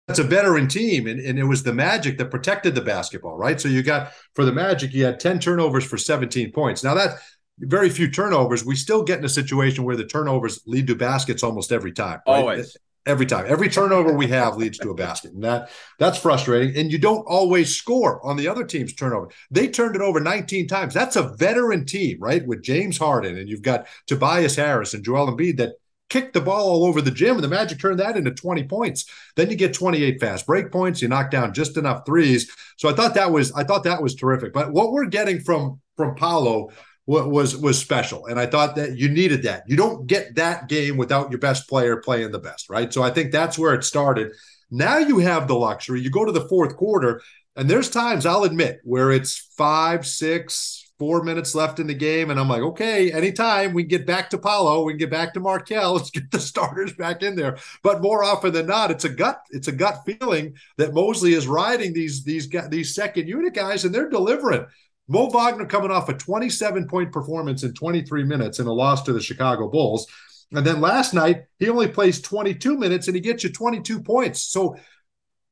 it's 0.08 0.18
a 0.18 0.24
veteran 0.24 0.68
team, 0.68 1.06
and, 1.06 1.18
and 1.18 1.38
it 1.38 1.44
was 1.44 1.62
the 1.62 1.72
Magic 1.72 2.18
that 2.18 2.30
protected 2.30 2.74
the 2.74 2.82
basketball, 2.82 3.36
right? 3.36 3.58
So 3.60 3.68
you 3.68 3.82
got 3.82 4.12
for 4.34 4.44
the 4.44 4.52
Magic, 4.52 4.92
you 4.92 5.04
had 5.04 5.18
10 5.18 5.38
turnovers 5.38 5.84
for 5.84 5.96
17 5.96 6.52
points. 6.52 6.84
Now 6.84 6.94
that 6.94 7.18
very 7.58 7.88
few 7.88 8.10
turnovers, 8.10 8.64
we 8.64 8.76
still 8.76 9.02
get 9.02 9.18
in 9.18 9.24
a 9.24 9.30
situation 9.30 9.84
where 9.84 9.96
the 9.96 10.04
turnovers 10.04 10.60
lead 10.66 10.86
to 10.88 10.94
baskets 10.94 11.42
almost 11.42 11.72
every 11.72 11.92
time. 11.92 12.20
Right? 12.26 12.38
Always. 12.38 12.76
Every 13.06 13.26
time. 13.26 13.44
Every 13.46 13.68
turnover 13.68 14.14
we 14.14 14.26
have 14.28 14.56
leads 14.56 14.78
to 14.78 14.90
a 14.90 14.94
basket. 14.94 15.32
And 15.32 15.44
that 15.44 15.70
that's 15.98 16.18
frustrating. 16.18 16.76
And 16.76 16.90
you 16.90 16.98
don't 16.98 17.24
always 17.26 17.76
score 17.76 18.24
on 18.24 18.36
the 18.36 18.48
other 18.48 18.64
team's 18.64 18.94
turnover. 18.94 19.28
They 19.50 19.68
turned 19.68 19.94
it 19.94 20.00
over 20.00 20.20
19 20.20 20.68
times. 20.68 20.94
That's 20.94 21.16
a 21.16 21.34
veteran 21.36 21.84
team, 21.84 22.18
right? 22.18 22.46
With 22.46 22.62
James 22.62 22.96
Harden 22.96 23.36
and 23.36 23.48
you've 23.48 23.62
got 23.62 23.86
Tobias 24.06 24.56
Harris 24.56 24.94
and 24.94 25.04
Joel 25.04 25.34
Embiid 25.34 25.58
that 25.58 25.74
kicked 26.14 26.32
the 26.32 26.40
ball 26.40 26.68
all 26.68 26.84
over 26.84 27.02
the 27.02 27.10
gym, 27.10 27.34
and 27.34 27.42
the 27.42 27.48
Magic 27.48 27.80
turned 27.80 27.98
that 27.98 28.16
into 28.16 28.30
20 28.30 28.62
points. 28.64 29.04
Then 29.34 29.50
you 29.50 29.56
get 29.56 29.74
28 29.74 30.20
fast 30.20 30.46
break 30.46 30.70
points. 30.70 31.02
You 31.02 31.08
knock 31.08 31.32
down 31.32 31.52
just 31.52 31.76
enough 31.76 32.06
threes. 32.06 32.54
So 32.76 32.88
I 32.88 32.92
thought 32.92 33.14
that 33.14 33.32
was 33.32 33.50
I 33.50 33.64
thought 33.64 33.82
that 33.82 34.00
was 34.00 34.14
terrific. 34.14 34.52
But 34.52 34.72
what 34.72 34.92
we're 34.92 35.06
getting 35.06 35.40
from 35.40 35.80
from 35.96 36.14
Paolo 36.14 36.70
was 37.06 37.56
was 37.56 37.80
special, 37.80 38.26
and 38.26 38.38
I 38.38 38.46
thought 38.46 38.76
that 38.76 38.96
you 38.96 39.08
needed 39.08 39.42
that. 39.42 39.64
You 39.66 39.76
don't 39.76 40.06
get 40.06 40.36
that 40.36 40.68
game 40.68 40.96
without 40.96 41.30
your 41.32 41.40
best 41.40 41.68
player 41.68 41.96
playing 41.96 42.30
the 42.30 42.38
best, 42.38 42.70
right? 42.70 42.92
So 42.92 43.02
I 43.02 43.10
think 43.10 43.32
that's 43.32 43.58
where 43.58 43.74
it 43.74 43.82
started. 43.82 44.32
Now 44.70 44.98
you 44.98 45.18
have 45.18 45.48
the 45.48 45.56
luxury. 45.56 46.00
You 46.00 46.10
go 46.10 46.24
to 46.24 46.32
the 46.32 46.48
fourth 46.48 46.76
quarter, 46.76 47.22
and 47.56 47.68
there's 47.68 47.90
times 47.90 48.24
I'll 48.24 48.44
admit 48.44 48.78
where 48.84 49.10
it's 49.10 49.50
five, 49.58 50.06
six, 50.06 50.83
four 51.04 51.22
minutes 51.22 51.54
left 51.54 51.80
in 51.80 51.86
the 51.86 51.92
game. 51.92 52.30
And 52.30 52.40
I'm 52.40 52.48
like, 52.48 52.62
okay, 52.62 53.12
anytime 53.12 53.74
we 53.74 53.82
get 53.82 54.06
back 54.06 54.30
to 54.30 54.38
Paolo, 54.38 54.84
we 54.84 54.92
can 54.92 55.00
get 55.00 55.10
back 55.10 55.34
to 55.34 55.40
Markelle, 55.40 55.92
let's 55.96 56.08
get 56.08 56.30
the 56.30 56.40
starters 56.40 56.94
back 56.94 57.22
in 57.22 57.36
there. 57.36 57.58
But 57.82 58.00
more 58.00 58.24
often 58.24 58.54
than 58.54 58.66
not, 58.66 58.90
it's 58.90 59.04
a 59.04 59.10
gut, 59.10 59.42
it's 59.50 59.68
a 59.68 59.72
gut 59.72 59.98
feeling 60.06 60.54
that 60.78 60.94
Mosley 60.94 61.34
is 61.34 61.46
riding 61.46 61.92
these 61.92 62.24
these 62.24 62.48
these 62.70 62.94
second 62.94 63.28
unit 63.28 63.52
guys 63.52 63.84
and 63.84 63.94
they're 63.94 64.08
delivering. 64.08 64.64
Mo 65.06 65.28
Wagner 65.28 65.66
coming 65.66 65.90
off 65.90 66.08
a 66.08 66.14
27 66.14 66.88
point 66.88 67.12
performance 67.12 67.64
in 67.64 67.74
23 67.74 68.24
minutes 68.24 68.58
in 68.58 68.66
a 68.66 68.72
loss 68.72 69.02
to 69.02 69.12
the 69.12 69.20
Chicago 69.20 69.68
Bulls. 69.68 70.06
And 70.52 70.66
then 70.66 70.80
last 70.80 71.12
night, 71.12 71.42
he 71.58 71.68
only 71.68 71.88
plays 71.88 72.22
22 72.22 72.78
minutes 72.78 73.08
and 73.08 73.14
he 73.14 73.20
gets 73.20 73.44
you 73.44 73.50
22 73.50 74.00
points. 74.00 74.40
So 74.40 74.76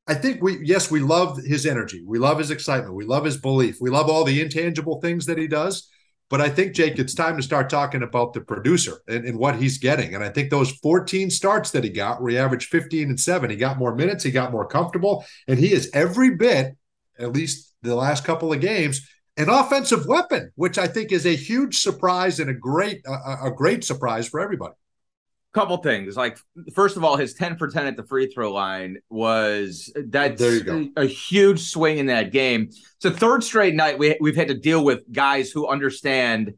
I 0.07 0.15
think 0.15 0.43
we, 0.43 0.59
yes, 0.65 0.91
we 0.91 1.01
love 1.01 1.39
his 1.39 1.65
energy. 1.65 2.03
We 2.05 2.19
love 2.19 2.39
his 2.39 2.51
excitement. 2.51 2.95
We 2.95 3.05
love 3.05 3.25
his 3.25 3.37
belief. 3.37 3.77
We 3.81 3.91
love 3.91 4.09
all 4.09 4.25
the 4.25 4.41
intangible 4.41 5.01
things 5.01 5.27
that 5.27 5.39
he 5.39 5.47
does. 5.47 5.89
But 6.29 6.41
I 6.41 6.49
think, 6.49 6.75
Jake, 6.75 6.99
it's 6.99 7.15
time 7.15 7.37
to 7.37 7.43
start 7.43 7.69
talking 7.69 8.03
about 8.03 8.33
the 8.33 8.41
producer 8.41 9.03
and, 9.07 9.27
and, 9.27 9.39
what 9.39 9.57
he's 9.57 9.77
getting. 9.79 10.15
And 10.15 10.25
I 10.25 10.31
think 10.31 10.51
those 10.51 10.73
14 10.79 11.29
starts 11.29 11.71
that 11.73 11.85
he 11.85 11.91
got, 11.91 12.23
where 12.23 12.31
he 12.31 12.39
averaged 12.39 12.71
15 12.71 13.11
and 13.11 13.21
seven, 13.21 13.51
he 13.51 13.57
got 13.57 13.79
more 13.79 13.95
minutes, 13.95 14.25
he 14.25 14.31
got 14.31 14.51
more 14.51 14.67
comfortable, 14.67 15.27
and 15.47 15.59
he 15.59 15.73
is 15.73 15.91
every 15.93 16.35
bit, 16.35 16.75
at 17.19 17.35
least 17.35 17.75
the 17.83 17.95
last 17.95 18.25
couple 18.25 18.51
of 18.51 18.63
games, 18.63 19.07
an 19.37 19.51
offensive 19.51 20.07
weapon, 20.07 20.51
which 20.55 20.79
I 20.79 20.87
think 20.87 21.13
is 21.13 21.27
a 21.27 21.37
huge 21.37 21.79
surprise 21.79 22.41
and 22.41 22.49
a 22.49 22.55
great, 22.55 23.03
a, 23.07 23.49
a 23.49 23.53
great 23.55 23.85
surprise 23.85 24.27
for 24.27 24.41
everybody 24.41 24.75
couple 25.53 25.77
things 25.79 26.17
like 26.17 26.39
first 26.75 26.97
of 26.97 27.05
all 27.05 27.17
his 27.17 27.35
10 27.35 27.57
for 27.59 27.69
10 27.69 27.87
at 27.87 27.97
the 27.97 28.05
free 28.05 28.27
throw 28.27 28.53
line 28.53 28.97
was 29.11 29.93
that's 30.07 30.41
a, 30.97 31.05
huge 31.05 31.61
swing 31.61 31.99
in 31.99 32.07
that 32.07 32.33
game 32.33 32.69
it's 32.71 33.05
a 33.05 33.11
third 33.11 33.45
straight 33.45 33.75
night 33.75 33.99
we, 33.99 34.17
we've 34.19 34.37
had 34.37 34.49
to 34.49 34.55
deal 34.55 34.83
with 34.83 35.01
guys 35.13 35.51
who 35.51 35.69
understand 35.69 36.55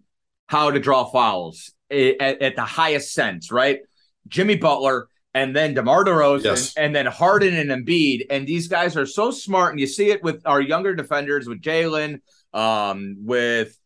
how 0.46 0.70
to 0.70 0.78
draw 0.78 1.04
fouls 1.04 1.72
at, 1.90 2.20
at 2.20 2.54
the 2.54 2.64
highest 2.64 3.12
sense 3.12 3.50
right 3.50 3.80
jimmy 4.28 4.54
butler 4.54 5.08
and 5.36 5.54
then 5.54 5.74
DeMar 5.74 6.04
DeRozan, 6.04 6.44
yes. 6.44 6.76
and 6.76 6.94
then 6.94 7.06
Harden 7.06 7.56
and 7.56 7.68
Embiid. 7.68 8.26
And 8.30 8.46
these 8.46 8.68
guys 8.68 8.96
are 8.96 9.04
so 9.04 9.32
smart. 9.32 9.72
And 9.72 9.80
you 9.80 9.86
see 9.88 10.10
it 10.10 10.22
with 10.22 10.42
our 10.46 10.60
younger 10.60 10.94
defenders, 10.94 11.48
with 11.48 11.60
Jalen, 11.60 12.20
um, 12.52 13.16
with 13.18 13.76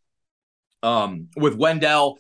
um, 0.83 1.29
with 1.37 1.57
Wendell. 1.57 2.19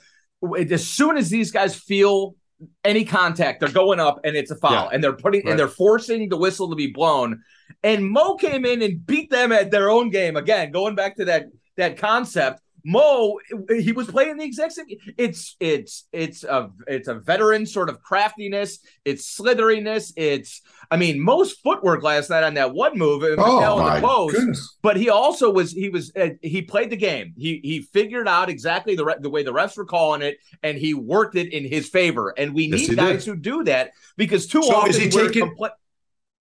As 0.56 0.88
soon 0.88 1.18
as 1.18 1.28
these 1.28 1.50
guys 1.50 1.76
feel 1.76 2.36
any 2.84 3.04
contact, 3.04 3.60
they're 3.60 3.68
going 3.68 4.00
up 4.00 4.20
and 4.24 4.36
it's 4.36 4.50
a 4.50 4.56
foul, 4.56 4.72
yeah. 4.72 4.88
and 4.92 5.02
they're 5.02 5.12
putting 5.12 5.42
right. 5.44 5.50
and 5.50 5.58
they're 5.58 5.68
forcing 5.68 6.28
the 6.28 6.36
whistle 6.36 6.68
to 6.70 6.76
be 6.76 6.88
blown. 6.88 7.42
And 7.82 8.10
Mo 8.10 8.36
came 8.36 8.64
in 8.64 8.82
and 8.82 9.04
beat 9.06 9.30
them 9.30 9.52
at 9.52 9.70
their 9.70 9.90
own 9.90 10.10
game 10.10 10.36
again. 10.36 10.72
Going 10.72 10.94
back 10.94 11.16
to 11.16 11.24
that 11.26 11.46
that 11.76 11.96
concept, 11.96 12.60
Mo, 12.84 13.38
he 13.68 13.92
was 13.92 14.06
playing 14.06 14.36
the 14.36 14.44
exact 14.44 14.72
same. 14.72 14.86
It's 15.16 15.56
it's 15.60 16.06
it's 16.12 16.44
a 16.44 16.70
it's 16.86 17.08
a 17.08 17.14
veteran 17.14 17.66
sort 17.66 17.88
of 17.88 18.00
craftiness. 18.02 18.78
It's 19.04 19.28
slitheriness. 19.28 20.12
It's 20.16 20.62
I 20.90 20.96
mean 20.96 21.20
most 21.20 21.62
footwork 21.62 22.02
last 22.02 22.30
night 22.30 22.44
on 22.44 22.54
that 22.54 22.72
one 22.72 22.96
move. 22.96 23.24
Oh 23.38 23.78
my 23.78 24.00
the 24.00 24.06
post, 24.06 24.36
goodness. 24.36 24.76
But 24.82 24.96
he 24.96 25.10
also 25.10 25.50
was 25.50 25.72
he 25.72 25.88
was 25.88 26.12
uh, 26.14 26.30
he 26.42 26.62
played 26.62 26.90
the 26.90 26.96
game. 26.96 27.34
He 27.36 27.60
he 27.62 27.82
figured 27.82 28.28
out 28.28 28.48
exactly 28.48 28.94
the 28.94 29.16
the 29.20 29.30
way 29.30 29.42
the 29.42 29.52
refs 29.52 29.76
were 29.76 29.84
calling 29.84 30.22
it, 30.22 30.38
and 30.62 30.78
he 30.78 30.94
worked 30.94 31.36
it 31.36 31.52
in 31.52 31.64
his 31.64 31.88
favor. 31.88 32.34
And 32.38 32.54
we 32.54 32.64
yes, 32.64 32.88
need 32.88 32.96
guys 32.96 33.24
did. 33.24 33.30
who 33.30 33.36
do 33.36 33.64
that 33.64 33.90
because 34.16 34.46
too 34.46 34.62
so 34.62 34.74
often 34.76 34.90
is 34.90 34.96
he 34.96 35.08
taking? 35.08 35.54
Compl- 35.54 35.70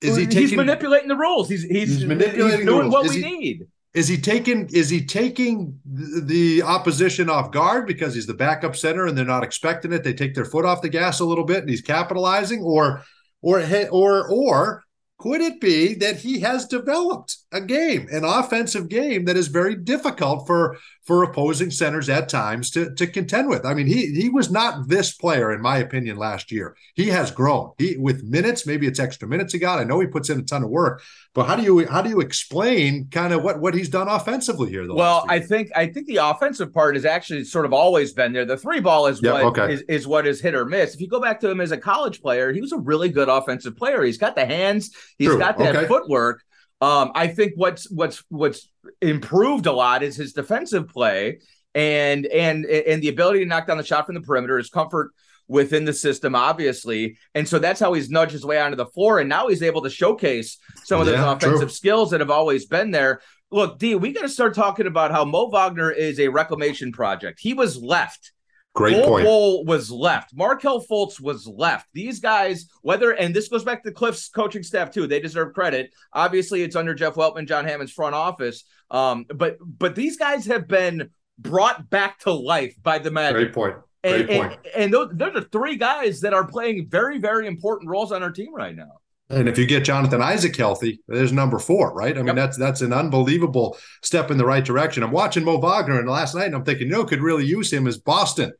is 0.01 0.15
he 0.15 0.25
taking, 0.25 0.41
he's 0.41 0.55
manipulating 0.55 1.07
the 1.07 1.15
rules. 1.15 1.49
He's 1.49 1.63
he's, 1.63 1.89
he's 1.89 2.05
manipulating 2.05 2.59
he's 2.59 2.65
doing 2.67 2.91
what 2.91 3.05
is 3.05 3.13
we 3.13 3.23
he, 3.23 3.37
need 3.37 3.67
is 3.97 4.07
he 4.07 4.15
taking 4.15 4.69
is 4.71 4.91
he 4.91 5.03
taking 5.03 5.79
the 5.83 6.61
opposition 6.61 7.31
off 7.31 7.49
guard 7.51 7.87
because 7.87 8.13
he's 8.13 8.27
the 8.27 8.33
backup 8.35 8.75
center 8.75 9.07
and 9.07 9.17
they're 9.17 9.25
not 9.25 9.43
expecting 9.43 9.91
it? 9.91 10.03
They 10.03 10.13
take 10.13 10.35
their 10.35 10.45
foot 10.45 10.65
off 10.65 10.83
the 10.83 10.89
gas 10.89 11.19
a 11.19 11.25
little 11.25 11.43
bit 11.43 11.61
and 11.61 11.69
he's 11.69 11.81
capitalizing, 11.81 12.61
or 12.61 13.01
or 13.41 13.59
or 13.91 14.29
or 14.29 14.83
could 15.17 15.41
it 15.41 15.59
be 15.59 15.95
that 15.95 16.17
he 16.17 16.41
has 16.41 16.67
developed 16.67 17.36
a 17.51 17.61
game, 17.61 18.07
an 18.11 18.25
offensive 18.25 18.89
game 18.89 19.25
that 19.25 19.37
is 19.37 19.47
very 19.47 19.75
difficult 19.75 20.45
for 20.45 20.77
for 21.03 21.23
opposing 21.23 21.71
centers 21.71 22.09
at 22.09 22.27
times 22.27 22.69
to 22.71 22.93
to 22.95 23.07
contend 23.07 23.47
with? 23.47 23.65
I 23.65 23.73
mean, 23.73 23.87
he 23.87 24.07
he 24.13 24.29
was 24.29 24.51
not 24.51 24.89
this 24.89 25.13
player, 25.13 25.53
in 25.53 25.61
my 25.61 25.77
opinion, 25.77 26.17
last 26.17 26.51
year. 26.51 26.75
He 26.95 27.07
has 27.07 27.31
grown. 27.31 27.71
He 27.77 27.95
with 27.97 28.23
minutes, 28.23 28.67
maybe 28.67 28.87
it's 28.87 28.99
extra 28.99 29.27
minutes 29.27 29.53
he 29.53 29.59
got. 29.59 29.79
I 29.79 29.85
know 29.85 29.99
he 29.99 30.07
puts 30.07 30.29
in 30.29 30.39
a 30.39 30.43
ton 30.43 30.63
of 30.63 30.69
work, 30.69 31.01
but 31.33 31.45
how 31.45 31.55
do 31.55 31.63
you 31.63 31.87
how 31.87 32.01
do 32.01 32.09
you 32.09 32.19
explain 32.19 33.07
kind 33.11 33.31
of 33.31 33.43
what 33.43 33.61
what 33.61 33.73
he's 33.73 33.89
done 33.89 34.09
offensively 34.09 34.69
here? 34.69 34.85
Well, 34.91 35.25
I 35.29 35.39
think 35.39 35.69
I 35.75 35.87
think 35.87 36.07
the 36.07 36.17
offensive 36.17 36.73
part 36.73 36.95
has 36.95 37.05
actually 37.05 37.45
sort 37.45 37.65
of 37.65 37.71
always 37.71 38.11
been 38.11 38.33
there. 38.33 38.45
The 38.45 38.57
three 38.57 38.81
ball 38.81 39.07
is 39.07 39.21
what 39.21 39.43
okay. 39.43 39.73
is, 39.73 39.81
is 39.83 40.07
what 40.07 40.27
is 40.27 40.41
hit 40.41 40.53
or 40.53 40.65
miss. 40.65 40.95
If 40.95 41.01
you 41.01 41.07
go 41.07 41.21
back 41.21 41.39
to 41.41 41.49
him 41.49 41.61
as 41.61 41.71
a 41.71 41.77
college 41.77 42.21
player, 42.21 42.51
he 42.51 42.59
was 42.59 42.73
a 42.73 42.77
really 42.77 43.09
good 43.09 43.29
offensive 43.29 43.77
player. 43.77 44.03
He's 44.03 44.17
got 44.17 44.35
the 44.35 44.45
hands. 44.45 44.91
He's 45.17 45.29
True. 45.29 45.39
got 45.39 45.57
that 45.59 45.75
Okay. 45.75 45.87
footwork. 45.87 46.43
Um, 46.79 47.11
I 47.15 47.27
think 47.27 47.53
what's 47.55 47.89
what's 47.89 48.23
what's 48.29 48.69
improved 49.01 49.65
a 49.65 49.71
lot 49.71 50.03
is 50.03 50.15
his 50.15 50.33
defensive 50.33 50.87
play 50.87 51.39
and 51.73 52.25
and 52.27 52.65
and 52.65 53.01
the 53.01 53.09
ability 53.09 53.39
to 53.39 53.45
knock 53.45 53.67
down 53.67 53.77
the 53.77 53.83
shot 53.83 54.05
from 54.05 54.15
the 54.15 54.21
perimeter, 54.21 54.57
his 54.57 54.69
comfort 54.69 55.11
within 55.47 55.85
the 55.85 55.93
system, 55.93 56.35
obviously. 56.35 57.17
And 57.33 57.47
so 57.47 57.59
that's 57.59 57.79
how 57.79 57.93
he's 57.93 58.09
nudged 58.09 58.33
his 58.33 58.45
way 58.45 58.59
onto 58.59 58.75
the 58.75 58.85
floor. 58.85 59.19
And 59.19 59.29
now 59.29 59.47
he's 59.47 59.63
able 59.63 59.81
to 59.83 59.89
showcase 59.89 60.57
some 60.83 60.99
of 60.99 61.05
those 61.07 61.19
offensive 61.19 61.59
true. 61.59 61.69
skills 61.69 62.11
that 62.11 62.19
have 62.19 62.29
always 62.31 62.65
been 62.65 62.91
there. 62.91 63.21
Look, 63.49 63.79
D, 63.79 63.95
we 63.95 64.11
got 64.11 64.23
to 64.23 64.29
start 64.29 64.55
talking 64.55 64.87
about 64.87 65.11
how 65.11 65.23
Mo 65.23 65.49
Wagner 65.49 65.89
is 65.89 66.19
a 66.19 66.27
reclamation 66.27 66.91
project. 66.91 67.39
He 67.39 67.53
was 67.53 67.81
left. 67.81 68.33
Great 68.77 69.03
Cole 69.03 69.07
point. 69.07 69.67
Was 69.67 69.89
left. 69.91 70.35
Markelle 70.35 70.85
Fultz 70.85 71.19
was 71.19 71.47
left. 71.47 71.87
These 71.93 72.19
guys, 72.19 72.67
whether 72.83 73.11
and 73.11 73.35
this 73.35 73.47
goes 73.49 73.63
back 73.63 73.83
to 73.83 73.91
Cliff's 73.91 74.29
coaching 74.29 74.63
staff 74.63 74.91
too, 74.91 75.07
they 75.07 75.19
deserve 75.19 75.53
credit. 75.53 75.91
Obviously, 76.13 76.61
it's 76.61 76.75
under 76.75 76.93
Jeff 76.93 77.15
Weltman, 77.15 77.47
John 77.47 77.65
Hammond's 77.65 77.91
front 77.91 78.13
office. 78.15 78.63
Um, 78.91 79.25
but 79.33 79.57
but 79.61 79.95
these 79.95 80.15
guys 80.17 80.45
have 80.45 80.67
been 80.67 81.09
brought 81.39 81.89
back 81.89 82.19
to 82.19 82.31
life 82.31 82.75
by 82.81 82.99
the 82.99 83.11
Magic. 83.11 83.35
Great 83.35 83.53
point. 83.53 83.75
Great 84.03 84.29
And, 84.29 84.29
point. 84.29 84.59
and, 84.75 84.83
and 84.83 84.93
those, 84.93 85.09
those 85.13 85.35
are 85.35 85.47
three 85.49 85.75
guys 85.75 86.21
that 86.21 86.33
are 86.33 86.47
playing 86.47 86.87
very, 86.87 87.17
very 87.17 87.47
important 87.47 87.89
roles 87.89 88.11
on 88.11 88.23
our 88.23 88.31
team 88.31 88.53
right 88.53 88.75
now. 88.75 88.99
And 89.29 89.49
if 89.49 89.57
you 89.57 89.65
get 89.65 89.83
Jonathan 89.83 90.21
Isaac 90.21 90.55
healthy, 90.55 91.01
there's 91.09 91.33
number 91.33 91.59
four, 91.59 91.93
right? 91.93 92.13
I 92.15 92.19
mean, 92.19 92.27
Yep. 92.27 92.35
that's 92.37 92.57
that's 92.57 92.81
an 92.81 92.93
unbelievable 92.93 93.77
step 94.01 94.31
in 94.31 94.37
the 94.37 94.45
right 94.45 94.63
direction. 94.63 95.03
I'm 95.03 95.11
watching 95.11 95.43
Mo 95.43 95.57
Wagner, 95.57 95.99
and 95.99 96.07
last 96.09 96.33
night, 96.33 96.45
and 96.45 96.55
I'm 96.55 96.63
thinking, 96.63 96.87
you 96.87 96.93
know, 96.93 97.03
could 97.03 97.21
really 97.21 97.43
use 97.45 97.73
him 97.73 97.87
as 97.87 97.97
Boston, 97.97 98.53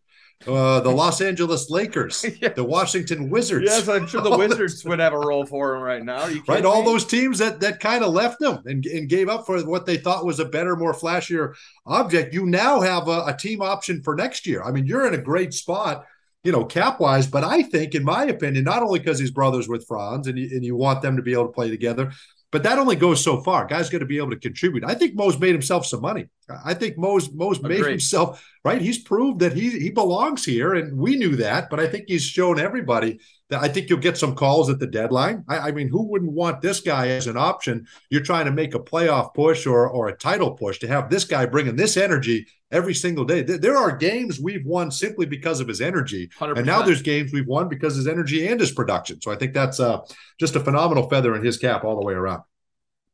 uh, 0.45 0.79
the 0.81 0.91
Los 0.91 1.19
Angeles 1.19 1.69
Lakers, 1.69 2.23
Yeah. 2.41 2.49
the 2.49 2.63
Washington 2.63 3.29
Wizards. 3.29 3.65
Yes, 3.65 3.87
I'm 3.87 4.05
sure 4.07 4.21
the 4.21 4.29
All 4.33 4.37
Wizards 4.37 4.85
would 4.85 4.99
have 4.99 5.13
a 5.13 5.17
role 5.19 5.45
for 5.45 5.75
him 5.75 5.81
right 5.81 6.03
now. 6.03 6.27
You 6.27 6.43
Right, 6.47 6.63
all 6.63 6.83
those 6.83 7.05
teams 7.05 7.39
that 7.39 7.59
that 7.61 7.79
kind 7.79 8.03
of 8.03 8.13
left 8.13 8.39
them 8.39 8.61
and, 8.65 8.85
and 8.85 9.09
gave 9.09 9.29
up 9.29 9.45
for 9.45 9.59
what 9.65 9.85
they 9.85 9.97
thought 9.97 10.25
was 10.25 10.39
a 10.39 10.45
better, 10.45 10.75
more 10.75 10.93
flashier 10.93 11.53
object. 11.85 12.33
You 12.33 12.45
now 12.45 12.81
have 12.81 13.07
a, 13.07 13.25
a 13.27 13.35
team 13.37 13.61
option 13.61 14.01
for 14.03 14.15
next 14.15 14.45
year. 14.45 14.61
I 14.63 14.71
mean, 14.71 14.85
you're 14.85 15.07
in 15.07 15.15
a 15.15 15.21
great 15.21 15.53
spot, 15.53 16.05
you 16.43 16.51
know, 16.51 16.63
cap 16.65 16.99
wise. 16.99 17.25
But 17.27 17.43
I 17.43 17.63
think, 17.63 17.95
in 17.95 18.03
my 18.03 18.25
opinion, 18.25 18.63
not 18.63 18.83
only 18.83 18.99
because 18.99 19.19
he's 19.19 19.31
brothers 19.31 19.67
with 19.67 19.87
Franz 19.87 20.27
and 20.27 20.37
you, 20.37 20.49
and 20.55 20.63
you 20.63 20.75
want 20.75 21.01
them 21.01 21.15
to 21.17 21.23
be 21.23 21.33
able 21.33 21.47
to 21.47 21.51
play 21.53 21.69
together, 21.69 22.11
but 22.51 22.63
that 22.63 22.79
only 22.79 22.95
goes 22.95 23.23
so 23.23 23.41
far. 23.41 23.65
Guys 23.65 23.89
got 23.89 23.99
to 23.99 24.05
be 24.05 24.17
able 24.17 24.29
to 24.29 24.39
contribute. 24.39 24.83
I 24.83 24.93
think 24.93 25.15
Mo's 25.15 25.39
made 25.39 25.51
himself 25.51 25.85
some 25.85 26.01
money. 26.01 26.27
I 26.63 26.73
think 26.73 26.97
Mo's 26.97 27.31
Mo's 27.31 27.61
made 27.61 27.85
himself 27.85 28.43
right. 28.63 28.81
He's 28.81 28.99
proved 28.99 29.39
that 29.41 29.53
he 29.53 29.69
he 29.69 29.89
belongs 29.89 30.45
here, 30.45 30.73
and 30.73 30.97
we 30.97 31.17
knew 31.17 31.35
that. 31.37 31.69
But 31.69 31.79
I 31.79 31.87
think 31.87 32.05
he's 32.07 32.23
shown 32.23 32.59
everybody 32.59 33.19
I 33.49 33.69
think 33.69 33.89
you'll 33.89 33.99
get 33.99 34.17
some 34.17 34.35
calls 34.35 34.69
at 34.69 34.79
the 34.79 34.87
deadline. 34.87 35.45
I, 35.47 35.57
I 35.57 35.71
mean, 35.71 35.87
who 35.87 36.03
wouldn't 36.03 36.33
want 36.33 36.61
this 36.61 36.81
guy 36.81 37.09
as 37.09 37.27
an 37.27 37.37
option? 37.37 37.87
You're 38.09 38.23
trying 38.23 38.45
to 38.45 38.51
make 38.51 38.75
a 38.75 38.79
playoff 38.79 39.33
push 39.33 39.65
or 39.65 39.87
or 39.87 40.09
a 40.09 40.17
title 40.17 40.51
push 40.51 40.79
to 40.79 40.87
have 40.87 41.09
this 41.09 41.23
guy 41.23 41.45
bringing 41.45 41.77
this 41.77 41.95
energy 41.95 42.47
every 42.71 42.93
single 42.93 43.23
day. 43.23 43.43
There, 43.43 43.57
there 43.57 43.77
are 43.77 43.95
games 43.95 44.39
we've 44.39 44.65
won 44.65 44.91
simply 44.91 45.25
because 45.25 45.61
of 45.61 45.67
his 45.67 45.79
energy, 45.79 46.29
100%. 46.39 46.57
and 46.57 46.65
now 46.65 46.81
there's 46.81 47.01
games 47.01 47.31
we've 47.31 47.47
won 47.47 47.69
because 47.69 47.93
of 47.93 47.99
his 47.99 48.07
energy 48.07 48.47
and 48.47 48.59
his 48.59 48.71
production. 48.71 49.21
So 49.21 49.31
I 49.31 49.35
think 49.35 49.53
that's 49.53 49.79
uh, 49.79 50.01
just 50.39 50.55
a 50.57 50.59
phenomenal 50.59 51.09
feather 51.09 51.35
in 51.35 51.43
his 51.43 51.57
cap 51.57 51.85
all 51.85 51.97
the 51.97 52.05
way 52.05 52.13
around. 52.13 52.43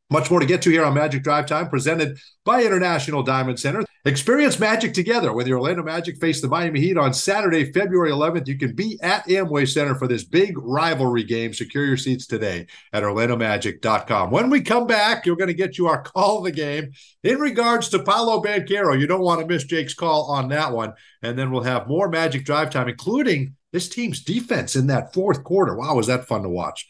Much 0.10 0.30
more 0.32 0.40
to 0.40 0.46
get 0.46 0.62
to 0.64 0.70
here 0.70 0.84
on 0.84 0.94
Magic 0.94 1.24
Drive 1.24 1.46
Time, 1.46 1.70
presented 1.70 2.18
by 2.44 2.64
International 2.64 3.24
Diamond 3.24 3.60
Center. 3.60 3.84
Experience 4.06 4.60
Magic 4.60 4.94
together 4.94 5.32
when 5.32 5.46
the 5.46 5.54
Orlando 5.54 5.82
Magic 5.82 6.18
face 6.18 6.42
the 6.42 6.50
Miami 6.50 6.82
Heat 6.82 6.98
on 6.98 7.14
Saturday, 7.14 7.72
February 7.72 8.12
11th. 8.12 8.50
You 8.50 8.58
can 8.58 8.76
be 8.76 9.00
at 9.02 9.26
Amway 9.30 9.66
Center 9.66 9.96
for 9.96 10.10
this 10.10 10.26
big 10.26 10.58
rivalry 10.58 11.24
game. 11.24 11.54
Secure 11.54 11.86
your 11.86 11.96
seats 11.96 12.28
today 12.28 12.68
at 12.92 13.04
OrlandoMagic.com. 13.04 14.30
When 14.30 14.50
we 14.50 14.60
come 14.60 14.88
back, 14.88 15.26
you're 15.26 15.38
going 15.38 15.48
to 15.48 15.54
get 15.54 15.78
you 15.78 15.88
our 15.88 16.02
call 16.02 16.40
of 16.40 16.44
the 16.44 16.52
game 16.52 16.92
in 17.24 17.40
regards 17.40 17.88
to 17.90 18.04
Paolo 18.04 18.44
Banchero. 18.44 19.00
You 19.00 19.08
don't 19.08 19.22
want 19.22 19.40
to 19.40 19.48
miss 19.48 19.64
Jake's 19.64 19.94
call 19.94 20.24
on 20.24 20.50
that 20.50 20.74
one. 20.74 20.92
And 21.22 21.40
then 21.40 21.50
we'll 21.50 21.64
have 21.64 21.88
more 21.88 22.10
Magic 22.10 22.44
Drive 22.44 22.72
Time, 22.72 22.90
including 22.90 23.56
this 23.72 23.88
team's 23.88 24.22
defense 24.22 24.76
in 24.76 24.88
that 24.88 25.14
fourth 25.14 25.46
quarter. 25.46 25.78
Wow, 25.78 25.96
was 25.96 26.08
that 26.08 26.28
fun 26.28 26.44
to 26.44 26.50
watch? 26.50 26.90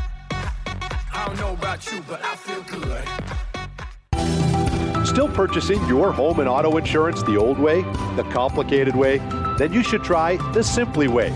About 1.71 1.89
you, 1.93 2.03
but 2.05 2.21
I 2.21 2.35
feel 2.35 2.61
good. 2.63 3.07
Still 5.07 5.29
purchasing 5.29 5.79
your 5.87 6.11
home 6.11 6.41
and 6.41 6.49
auto 6.49 6.75
insurance 6.75 7.23
the 7.23 7.37
old 7.37 7.57
way, 7.57 7.81
the 8.17 8.27
complicated 8.29 8.93
way? 8.93 9.19
Then 9.57 9.71
you 9.71 9.81
should 9.81 10.03
try 10.03 10.35
the 10.51 10.63
Simply 10.63 11.07
way. 11.07 11.31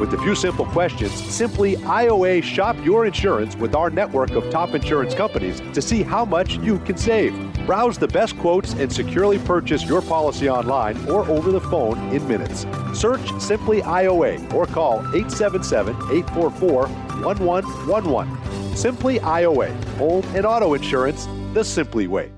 With 0.00 0.12
a 0.12 0.18
few 0.18 0.34
simple 0.34 0.66
questions, 0.66 1.12
Simply 1.12 1.76
IOA 1.76 2.42
shop 2.42 2.76
your 2.84 3.06
insurance 3.06 3.54
with 3.54 3.76
our 3.76 3.88
network 3.88 4.32
of 4.32 4.50
top 4.50 4.74
insurance 4.74 5.14
companies 5.14 5.60
to 5.72 5.80
see 5.80 6.02
how 6.02 6.24
much 6.24 6.56
you 6.56 6.80
can 6.80 6.96
save. 6.96 7.32
Browse 7.64 7.96
the 7.96 8.08
best 8.08 8.36
quotes 8.38 8.72
and 8.72 8.92
securely 8.92 9.38
purchase 9.38 9.84
your 9.84 10.02
policy 10.02 10.50
online 10.50 10.96
or 11.08 11.24
over 11.30 11.52
the 11.52 11.60
phone 11.60 11.96
in 12.12 12.26
minutes. 12.26 12.66
Search 12.92 13.30
Simply 13.40 13.82
IOA 13.82 14.52
or 14.52 14.66
call 14.66 14.98
877 15.14 15.94
844 15.94 16.88
1111. 17.22 18.65
Simply 18.76 19.18
IOA, 19.20 19.72
home 19.96 20.22
and 20.36 20.44
auto 20.44 20.74
insurance 20.74 21.26
the 21.54 21.64
Simply 21.64 22.08
way. 22.08 22.30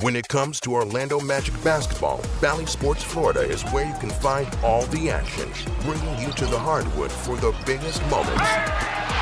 When 0.00 0.16
it 0.16 0.26
comes 0.28 0.60
to 0.60 0.72
Orlando 0.72 1.20
Magic 1.20 1.52
basketball, 1.62 2.24
Bally 2.40 2.64
Sports 2.64 3.02
Florida 3.02 3.42
is 3.42 3.62
where 3.64 3.84
you 3.84 3.92
can 4.00 4.08
find 4.08 4.48
all 4.64 4.86
the 4.86 5.10
action, 5.10 5.50
bringing 5.82 6.18
you 6.20 6.32
to 6.32 6.46
the 6.46 6.58
hardwood 6.58 7.12
for 7.12 7.36
the 7.36 7.54
biggest 7.66 8.00
moments. 8.06 8.48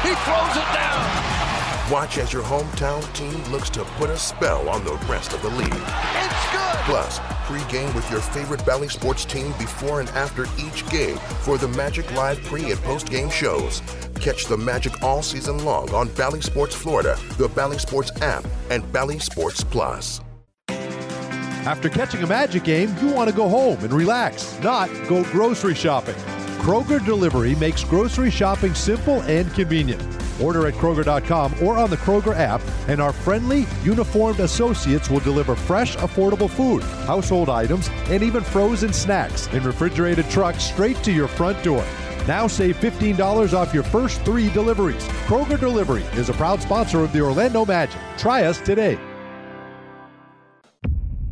He 0.05 0.15
throws 0.23 0.55
it 0.55 0.71
down. 0.73 1.91
Watch 1.91 2.19
as 2.19 2.33
your 2.33 2.45
hometown 2.45 3.03
team 3.13 3.43
looks 3.51 3.69
to 3.71 3.83
put 3.99 4.11
a 4.11 4.17
spell 4.17 4.69
on 4.69 4.85
the 4.85 4.95
rest 5.09 5.33
of 5.33 5.43
the 5.43 5.51
league. 5.51 5.67
It's 5.67 6.53
good. 6.53 6.77
Plus, 6.85 7.19
pre-game 7.47 7.95
with 7.95 8.11
your 8.11 8.21
favorite 8.21 8.65
Bally 8.67 8.89
Sports 8.89 9.25
team 9.25 9.53
before 9.53 10.01
and 10.01 10.09
after 10.11 10.47
each 10.59 10.89
game 10.91 11.17
for 11.41 11.57
the 11.57 11.69
Magic 11.69 12.13
Live 12.13 12.43
pre 12.45 12.73
and 12.73 12.81
post-game 12.83 13.31
shows. 13.31 13.81
Catch 14.21 14.47
the 14.47 14.57
Magic 14.57 15.03
all 15.03 15.23
season 15.23 15.65
long 15.65 15.89
on 15.95 16.09
Bally 16.15 16.41
Sports 16.41 16.75
Florida, 16.75 17.17
the 17.39 17.49
Bally 17.49 17.79
Sports 17.79 18.11
app, 18.21 18.45
and 18.71 18.91
Bally 18.93 19.19
Sports 19.21 19.63
Plus. 19.63 20.21
After 20.69 21.89
catching 21.89 22.23
a 22.23 22.27
Magic 22.27 22.65
game, 22.65 22.95
you 23.01 23.09
want 23.13 23.31
to 23.31 23.35
go 23.35 23.49
home 23.49 23.79
and 23.81 23.93
relax, 23.93 24.59
not 24.63 24.89
go 25.09 25.25
grocery 25.25 25.75
shopping. 25.75 26.15
Kroger 26.59 27.05
Delivery 27.05 27.55
makes 27.57 27.85
grocery 27.85 28.31
shopping 28.31 28.75
simple 28.75 29.23
and 29.23 29.53
convenient. 29.55 30.03
Order 30.41 30.67
at 30.67 30.75
Kroger.com 30.75 31.55
or 31.63 31.77
on 31.79 31.91
the 31.91 31.97
Kroger 31.97 32.37
app, 32.37 32.61
and 32.89 33.01
our 33.01 33.13
friendly, 33.13 33.67
uniformed 33.83 34.41
associates 34.41 35.11
will 35.11 35.21
deliver 35.21 35.55
fresh, 35.55 35.97
affordable 35.97 36.51
food, 36.51 36.83
household 37.07 37.49
items, 37.49 37.89
and 38.09 38.23
even 38.23 38.43
frozen 38.43 38.93
snacks 38.93 39.47
in 39.49 39.63
refrigerated 39.63 40.29
trucks 40.31 40.65
straight 40.65 40.97
to 41.05 41.13
your 41.13 41.29
front 41.29 41.63
door. 41.63 41.85
Now 42.27 42.47
save 42.47 42.77
$15 42.79 43.55
off 43.55 43.73
your 43.73 43.85
first 43.85 44.21
three 44.23 44.51
deliveries. 44.51 45.05
Kroger 45.27 45.59
Delivery 45.59 46.03
is 46.15 46.29
a 46.29 46.33
proud 46.35 46.61
sponsor 46.61 47.01
of 47.01 47.13
the 47.13 47.21
Orlando 47.21 47.65
Magic. 47.65 48.01
Try 48.19 48.45
us 48.45 48.61
today. 48.61 48.99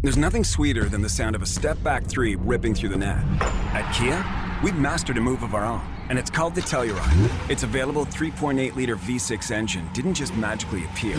There's 0.04 0.18
nothing 0.18 0.44
sweeter 0.44 0.84
than 0.84 1.00
the 1.00 1.08
sound 1.08 1.34
of 1.34 1.40
a 1.40 1.46
step 1.46 1.82
back 1.82 2.04
three 2.04 2.34
ripping 2.34 2.74
through 2.74 2.90
the 2.90 2.98
net. 2.98 3.24
At 3.72 3.90
Kia, 3.94 4.22
we've 4.62 4.76
mastered 4.76 5.16
a 5.16 5.20
move 5.22 5.42
of 5.42 5.54
our 5.54 5.64
own, 5.64 5.80
and 6.14 6.20
it's 6.20 6.30
called 6.30 6.54
the 6.54 6.60
Telluride. 6.60 7.50
Its 7.50 7.64
available 7.64 8.06
3.8 8.06 8.76
liter 8.76 8.94
V6 8.94 9.50
engine 9.50 9.90
didn't 9.92 10.14
just 10.14 10.32
magically 10.36 10.84
appear, 10.84 11.16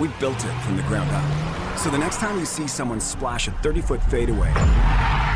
we 0.00 0.08
built 0.18 0.44
it 0.44 0.52
from 0.62 0.76
the 0.76 0.82
ground 0.82 1.08
up. 1.12 1.78
So 1.78 1.90
the 1.90 1.98
next 1.98 2.16
time 2.16 2.40
you 2.40 2.44
see 2.44 2.66
someone 2.66 2.98
splash 2.98 3.46
a 3.46 3.52
30 3.52 3.82
foot 3.82 4.02
fadeaway, 4.02 4.48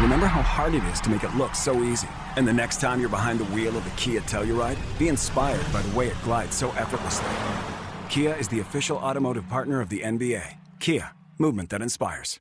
remember 0.03 0.27
how 0.27 0.43
hard 0.43 0.75
it 0.75 0.83
is 0.91 1.01
to 1.03 1.11
make 1.11 1.23
it 1.23 1.33
look 1.37 1.55
so 1.55 1.85
easy. 1.85 2.09
And 2.35 2.49
the 2.49 2.53
next 2.53 2.81
time 2.81 2.99
you're 2.99 3.09
behind 3.09 3.39
the 3.39 3.45
wheel 3.45 3.77
of 3.77 3.87
a 3.87 3.91
Kia 3.91 4.23
Telluride, 4.23 4.79
be 4.99 5.07
inspired 5.07 5.73
by 5.73 5.83
the 5.83 5.97
way 5.97 6.09
it 6.09 6.21
glides 6.25 6.57
so 6.57 6.71
effortlessly. 6.73 7.31
Kia 8.09 8.35
is 8.35 8.49
the 8.49 8.59
official 8.59 8.97
automotive 8.97 9.49
partner 9.49 9.81
of 9.81 9.89
the 9.89 10.01
NBA. 10.01 10.57
Kia, 10.81 11.13
movement 11.39 11.71
that 11.71 11.81
inspires. 11.81 12.41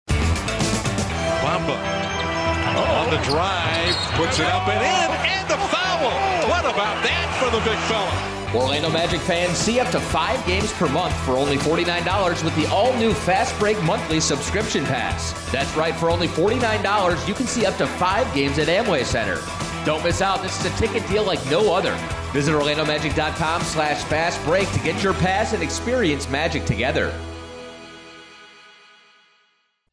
The 3.11 3.17
drive, 3.23 3.93
puts 4.15 4.39
it 4.39 4.45
up 4.45 4.69
and 4.69 4.79
in, 4.79 5.11
and 5.27 5.49
the 5.49 5.57
foul. 5.67 6.09
What 6.47 6.63
about 6.63 7.03
that 7.03 7.27
for 7.43 7.51
the 7.51 7.61
big 7.69 7.77
fella? 7.91 8.55
Orlando 8.55 8.89
Magic 8.89 9.19
fans 9.19 9.57
see 9.57 9.81
up 9.81 9.91
to 9.91 9.99
five 9.99 10.45
games 10.47 10.71
per 10.73 10.87
month 10.87 11.13
for 11.25 11.33
only 11.33 11.57
$49 11.57 12.41
with 12.41 12.55
the 12.55 12.67
all 12.67 12.93
new 12.93 13.13
Fast 13.13 13.57
Break 13.59 13.81
monthly 13.83 14.21
subscription 14.21 14.85
pass. 14.85 15.33
That's 15.51 15.75
right, 15.75 15.93
for 15.93 16.09
only 16.09 16.29
$49, 16.29 17.27
you 17.27 17.33
can 17.33 17.47
see 17.47 17.65
up 17.65 17.75
to 17.77 17.87
five 17.87 18.33
games 18.33 18.57
at 18.59 18.69
Amway 18.69 19.03
Center. 19.03 19.41
Don't 19.85 20.03
miss 20.05 20.21
out. 20.21 20.41
This 20.41 20.57
is 20.63 20.73
a 20.73 20.77
ticket 20.77 21.05
deal 21.09 21.23
like 21.25 21.45
no 21.51 21.73
other. 21.73 21.93
Visit 22.31 22.53
OrlandoMagic.com 22.53 23.61
slash 23.63 24.05
fast 24.05 24.41
break 24.45 24.71
to 24.71 24.79
get 24.79 25.03
your 25.03 25.15
pass 25.15 25.51
and 25.51 25.61
experience 25.61 26.29
Magic 26.29 26.63
together. 26.63 27.13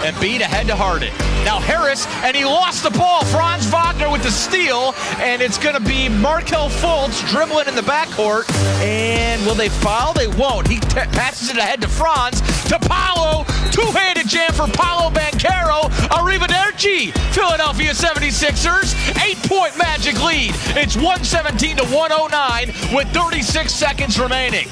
Embiid 0.00 0.40
ahead 0.40 0.66
to 0.66 0.76
Harden. 0.76 1.12
Now 1.44 1.60
Harris, 1.60 2.06
and 2.24 2.36
he 2.36 2.44
lost 2.44 2.82
the 2.82 2.90
ball. 2.90 3.24
Franz 3.26 3.66
Wagner 3.66 4.10
with 4.10 4.22
the 4.22 4.30
steal, 4.30 4.94
and 5.18 5.42
it's 5.42 5.58
going 5.58 5.74
to 5.74 5.80
be 5.80 6.08
Markelle 6.08 6.70
Fultz 6.70 7.26
dribbling 7.28 7.68
in 7.68 7.74
the 7.74 7.82
backcourt. 7.82 8.50
And 8.80 9.44
will 9.44 9.54
they 9.54 9.68
foul? 9.68 10.12
They 10.14 10.28
won't. 10.28 10.66
He 10.66 10.78
t- 10.80 11.00
passes 11.12 11.50
it 11.50 11.58
ahead 11.58 11.80
to 11.82 11.88
Franz. 11.88 12.40
To 12.68 12.78
Paolo. 12.78 13.44
Two-handed 13.72 14.28
jam 14.28 14.52
for 14.52 14.66
Paolo 14.66 15.10
Banchero. 15.10 15.88
Arrivederci. 16.10 17.12
Philadelphia 17.32 17.92
76ers. 17.92 18.94
Eight-point 19.24 19.76
Magic 19.78 20.22
lead. 20.22 20.52
It's 20.76 20.96
117 20.96 21.76
to 21.76 21.84
109 21.84 22.94
with 22.94 23.08
36 23.12 23.72
seconds 23.72 24.18
remaining. 24.18 24.68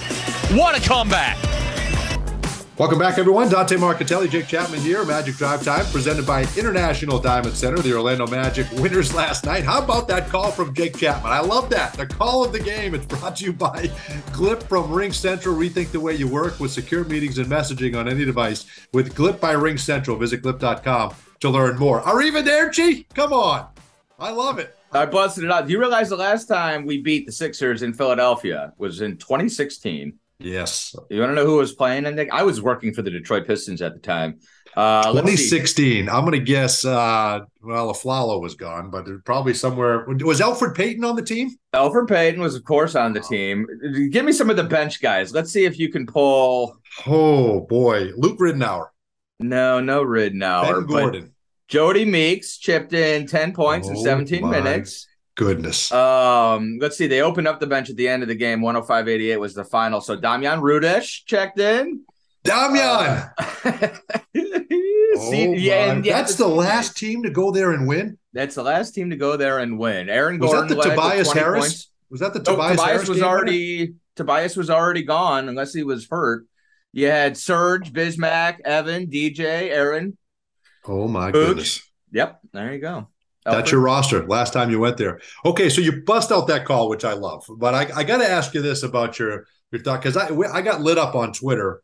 What 0.57 0.77
a 0.77 0.81
comeback. 0.87 1.47
Welcome 2.79 3.01
back, 3.01 3.19
everyone. 3.19 3.49
Dante 3.49 3.75
Marcatelli, 3.75 4.31
Jake 4.31 4.47
Chapman 4.47 4.79
here. 4.79 5.05
Magic 5.05 5.35
Drive 5.35 5.64
Time, 5.64 5.85
presented 5.87 6.25
by 6.25 6.43
International 6.57 7.19
Diamond 7.19 7.57
Center. 7.57 7.79
The 7.79 7.93
Orlando 7.93 8.25
Magic 8.29 8.71
winners 8.75 9.12
last 9.12 9.45
night. 9.45 9.64
How 9.64 9.83
about 9.83 10.07
that 10.07 10.29
call 10.29 10.53
from 10.53 10.73
Jake 10.73 10.97
Chapman? 10.97 11.33
I 11.33 11.41
love 11.41 11.71
that. 11.71 11.95
The 11.95 12.07
call 12.07 12.45
of 12.45 12.53
the 12.53 12.61
game. 12.61 12.95
It's 12.95 13.05
brought 13.05 13.35
to 13.38 13.47
you 13.47 13.53
by 13.53 13.88
Glip 14.31 14.62
from 14.62 14.93
Ring 14.93 15.12
Central. 15.12 15.57
Rethink 15.57 15.91
the 15.91 15.99
way 15.99 16.14
you 16.14 16.29
work 16.29 16.61
with 16.61 16.71
secure 16.71 17.03
meetings 17.03 17.38
and 17.38 17.49
messaging 17.49 17.99
on 17.99 18.09
any 18.09 18.25
device 18.25 18.64
with 18.93 19.12
Glip 19.17 19.41
by 19.41 19.53
Ring 19.53 19.77
Central. 19.77 20.17
Visit 20.17 20.43
glip.com 20.43 21.17
to 21.41 21.51
learn 21.51 21.79
more. 21.79 22.01
Arrivederci. 22.03 23.07
Come 23.12 23.33
on. 23.33 23.67
I 24.21 24.31
love 24.31 24.61
it. 24.61 24.77
I 24.93 25.05
busted 25.07 25.43
it 25.43 25.51
out. 25.51 25.67
Do 25.67 25.73
you 25.73 25.81
realize 25.81 26.11
the 26.11 26.17
last 26.17 26.45
time 26.45 26.87
we 26.87 27.03
beat 27.03 27.27
the 27.27 27.33
Sixers 27.33 27.83
in 27.83 27.93
Philadelphia 27.93 28.73
was 28.79 29.01
in 29.01 29.17
2016? 29.17 30.17
Yes. 30.38 30.94
You 31.11 31.20
want 31.20 31.31
to 31.31 31.35
know 31.35 31.46
who 31.46 31.57
was 31.57 31.74
playing? 31.74 32.07
And 32.07 32.31
I 32.31 32.42
was 32.44 32.62
working 32.62 32.94
for 32.94 33.03
the 33.03 33.11
Detroit 33.11 33.46
Pistons 33.46 33.83
at 33.83 33.94
the 33.94 34.01
time. 34.01 34.38
Uh, 34.77 35.03
2016. 35.03 36.09
I'm 36.09 36.20
going 36.20 36.33
to 36.33 36.38
guess. 36.38 36.85
Uh, 36.85 37.40
well, 37.62 37.92
Afflalo 37.92 38.40
was 38.40 38.55
gone, 38.55 38.90
but 38.90 39.07
probably 39.24 39.53
somewhere. 39.53 40.05
Was 40.07 40.40
Elfrid 40.40 40.77
Payton 40.77 41.05
on 41.05 41.16
the 41.16 41.22
team? 41.22 41.51
Elfrid 41.74 42.09
Payton 42.09 42.40
was, 42.40 42.55
of 42.55 42.64
course, 42.64 42.94
on 42.94 43.12
the 43.12 43.20
team. 43.20 43.66
Give 44.12 44.24
me 44.24 44.31
some 44.31 44.51
of 44.51 44.57
the 44.57 44.64
bench 44.64 45.01
guys. 45.01 45.35
Let's 45.35 45.51
see 45.51 45.64
if 45.64 45.79
you 45.79 45.90
can 45.90 46.07
pull. 46.07 46.79
Oh 47.07 47.61
boy, 47.62 48.12
Luke 48.16 48.38
Ridnour. 48.38 48.87
No, 49.40 49.81
no 49.81 50.05
Ridnour. 50.05 50.72
Ben 50.72 50.87
Gordon. 50.87 51.35
Jodie 51.68 52.09
Meeks 52.09 52.59
chipped 52.59 52.92
in 52.92 53.27
10 53.27 53.53
points 53.53 53.88
oh, 53.88 53.90
in 53.90 53.96
17 53.96 54.48
minutes. 54.48 55.07
Goodness. 55.38 55.92
Um, 55.92 56.79
let's 56.81 56.98
see. 56.98 57.07
They 57.07 57.22
opened 57.22 57.46
up 57.46 57.61
the 57.61 57.66
bench 57.68 57.88
at 57.90 57.96
the 57.96 58.09
end 58.09 58.24
of 58.24 58.29
the 58.29 58.35
game. 58.35 58.61
105-88 58.61 59.38
was 59.38 59.55
the 59.55 59.64
final. 59.64 60.01
So 60.01 60.16
Damjan 60.16 60.61
Rudez 60.61 61.07
checked 61.07 61.61
in. 61.61 62.01
Damian. 62.42 62.83
Uh, 62.85 63.29
oh 63.64 65.33
yeah, 65.33 65.92
and, 65.92 66.05
yeah, 66.05 66.16
that's 66.16 66.35
the 66.35 66.48
last 66.48 66.96
team 66.96 67.22
to 67.22 67.31
go 67.31 67.53
there 67.53 67.70
and 67.70 67.87
win. 67.87 68.18
That's 68.33 68.57
the 68.57 68.64
last 68.64 68.96
team 68.96 69.11
to 69.11 69.16
go 69.16 69.37
there 69.37 69.61
and 69.61 69.79
win. 69.79 70.09
Aaron 70.09 70.40
was 70.40 70.51
Gordon 70.51 70.77
that 70.77 70.83
the 70.83 70.90
Tobias 70.90 71.33
Harris? 71.33 71.64
Points. 71.64 71.90
Was 72.11 72.20
that 72.20 72.33
the 72.33 72.40
Oh, 72.40 72.55
Tobias, 72.55 72.70
Tobias 72.72 72.90
Harris 72.90 73.09
was 73.09 73.22
already 73.22 73.81
winner? 73.81 73.92
Tobias 74.16 74.57
was 74.57 74.70
already 74.70 75.03
gone 75.03 75.48
unless 75.48 75.72
he 75.72 75.85
was 75.85 76.09
hurt. 76.11 76.46
You 76.92 77.07
had 77.07 77.37
Serge, 77.37 77.92
Bismack, 77.92 78.59
Evan, 78.64 79.07
DJ, 79.07 79.70
Aaron. 79.70 80.18
Oh 80.85 81.07
my 81.07 81.31
goodness. 81.31 81.81
Yep, 82.11 82.40
there 82.53 82.72
you 82.72 82.81
go. 82.81 83.07
That's 83.52 83.72
your 83.72 83.80
roster. 83.80 84.26
Last 84.26 84.52
time 84.52 84.70
you 84.70 84.80
went 84.80 84.96
there. 84.96 85.20
Okay, 85.44 85.68
so 85.68 85.80
you 85.80 86.02
bust 86.02 86.32
out 86.32 86.46
that 86.48 86.64
call, 86.64 86.88
which 86.88 87.04
I 87.04 87.14
love. 87.14 87.44
But 87.48 87.74
I, 87.74 88.00
I 88.00 88.04
got 88.04 88.18
to 88.18 88.28
ask 88.28 88.54
you 88.54 88.62
this 88.62 88.82
about 88.82 89.18
your 89.18 89.46
your 89.70 89.82
thought 89.82 90.02
because 90.02 90.16
I 90.16 90.28
I 90.52 90.62
got 90.62 90.80
lit 90.80 90.98
up 90.98 91.14
on 91.14 91.32
Twitter 91.32 91.82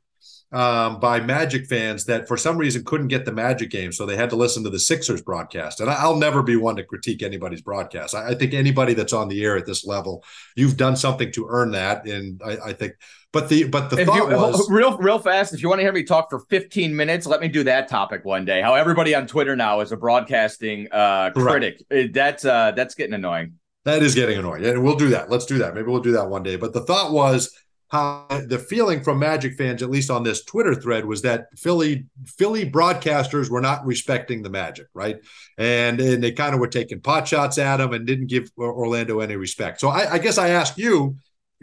um, 0.53 1.01
by 1.01 1.21
Magic 1.21 1.67
fans 1.67 2.05
that 2.05 2.29
for 2.29 2.37
some 2.37 2.57
reason 2.57 2.85
couldn't 2.85 3.09
get 3.09 3.25
the 3.25 3.33
Magic 3.33 3.71
game, 3.71 3.93
so 3.93 4.07
they 4.07 4.17
had 4.17 4.31
to 4.31 4.37
listen 4.37 4.63
to 4.65 4.71
the 4.71 4.79
Sixers 4.79 5.21
broadcast. 5.21 5.81
And 5.81 5.91
I, 5.91 5.95
I'll 5.95 6.17
never 6.17 6.43
be 6.43 6.57
one 6.57 6.77
to 6.77 6.85
critique 6.85 7.23
anybody's 7.23 7.63
broadcast. 7.63 8.15
I, 8.15 8.31
I 8.31 8.35
think 8.35 8.55
anybody 8.55 8.95
that's 8.95 9.13
on 9.13 9.29
the 9.29 9.45
air 9.45 9.57
at 9.57 9.67
this 9.67 9.85
level, 9.85 10.25
you've 10.55 10.77
done 10.77 10.97
something 10.97 11.33
to 11.33 11.47
earn 11.49 11.73
that, 11.73 12.07
and 12.07 12.41
I, 12.45 12.69
I 12.69 12.73
think. 12.73 12.95
But 13.35 13.49
the 13.49 13.65
but 13.65 13.91
the 13.91 13.99
If 13.99 14.07
thought 14.07 14.31
you, 14.31 14.37
was 14.37 14.71
real 14.71 14.97
real 14.97 15.19
fast. 15.19 15.53
If 15.53 15.61
you 15.61 15.69
want 15.69 15.81
to 15.81 15.83
hear 15.83 15.93
me 15.93 16.05
talk 16.05 16.31
for 16.31 16.39
15 16.39 16.95
minutes, 16.95 17.27
let 17.27 17.41
me 17.41 17.49
do 17.49 17.65
that 17.65 17.89
topic 17.89 18.25
one 18.25 18.45
day. 18.45 18.63
How 18.63 18.75
everybody 18.77 19.13
on 19.13 19.27
Twitter 19.27 19.57
now 19.57 19.81
is 19.81 19.91
a 19.91 19.97
broadcasting 19.97 20.87
uh, 20.93 21.31
critic. 21.33 21.83
Uh, 21.91 22.05
That's 22.13 22.45
uh, 22.45 22.71
that's 22.71 22.95
getting 22.95 23.15
annoying. 23.15 23.55
That 23.85 24.03
is 24.03 24.15
getting 24.15 24.39
annoying. 24.39 24.65
And 24.65 24.85
we'll 24.85 24.97
do 24.97 25.09
that. 25.11 25.31
Let's 25.31 25.47
do 25.47 25.59
that. 25.59 25.75
Maybe 25.75 25.89
we'll 25.89 26.01
do 26.01 26.13
that 26.13 26.31
one 26.31 26.45
day. 26.45 26.55
But 26.55 26.73
the 26.73 26.81
thought 26.83 27.11
was 27.13 27.53
how 27.89 28.27
the 28.47 28.59
feeling 28.59 29.03
from 29.03 29.19
Magic 29.19 29.55
fans, 29.55 29.83
at 29.83 29.91
least 29.91 30.11
on 30.11 30.23
this 30.23 30.45
Twitter 30.45 30.75
thread, 30.75 31.05
was 31.05 31.23
that 31.23 31.47
Philly 31.57 32.07
Philly 32.39 32.71
broadcasters 32.71 33.51
were 33.51 33.61
not 33.61 33.85
respecting 33.85 34.43
the 34.43 34.51
Magic, 34.51 34.87
right? 34.95 35.17
And 35.59 36.01
and 36.01 36.23
they 36.23 36.31
kind 36.31 36.55
of 36.55 36.61
were 36.61 36.69
taking 36.69 37.01
pot 37.01 37.27
shots 37.27 37.59
at 37.59 37.79
them 37.79 37.93
and 37.93 38.07
didn't 38.07 38.29
give 38.29 38.49
Orlando 38.57 39.19
any 39.19 39.35
respect. 39.35 39.81
So 39.81 39.89
I, 39.89 40.13
I 40.13 40.19
guess 40.19 40.39
I 40.39 40.51
ask 40.51 40.79
you, 40.79 41.17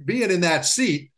being 0.03 0.31
in 0.31 0.41
that 0.41 0.65
seat, 0.65 1.12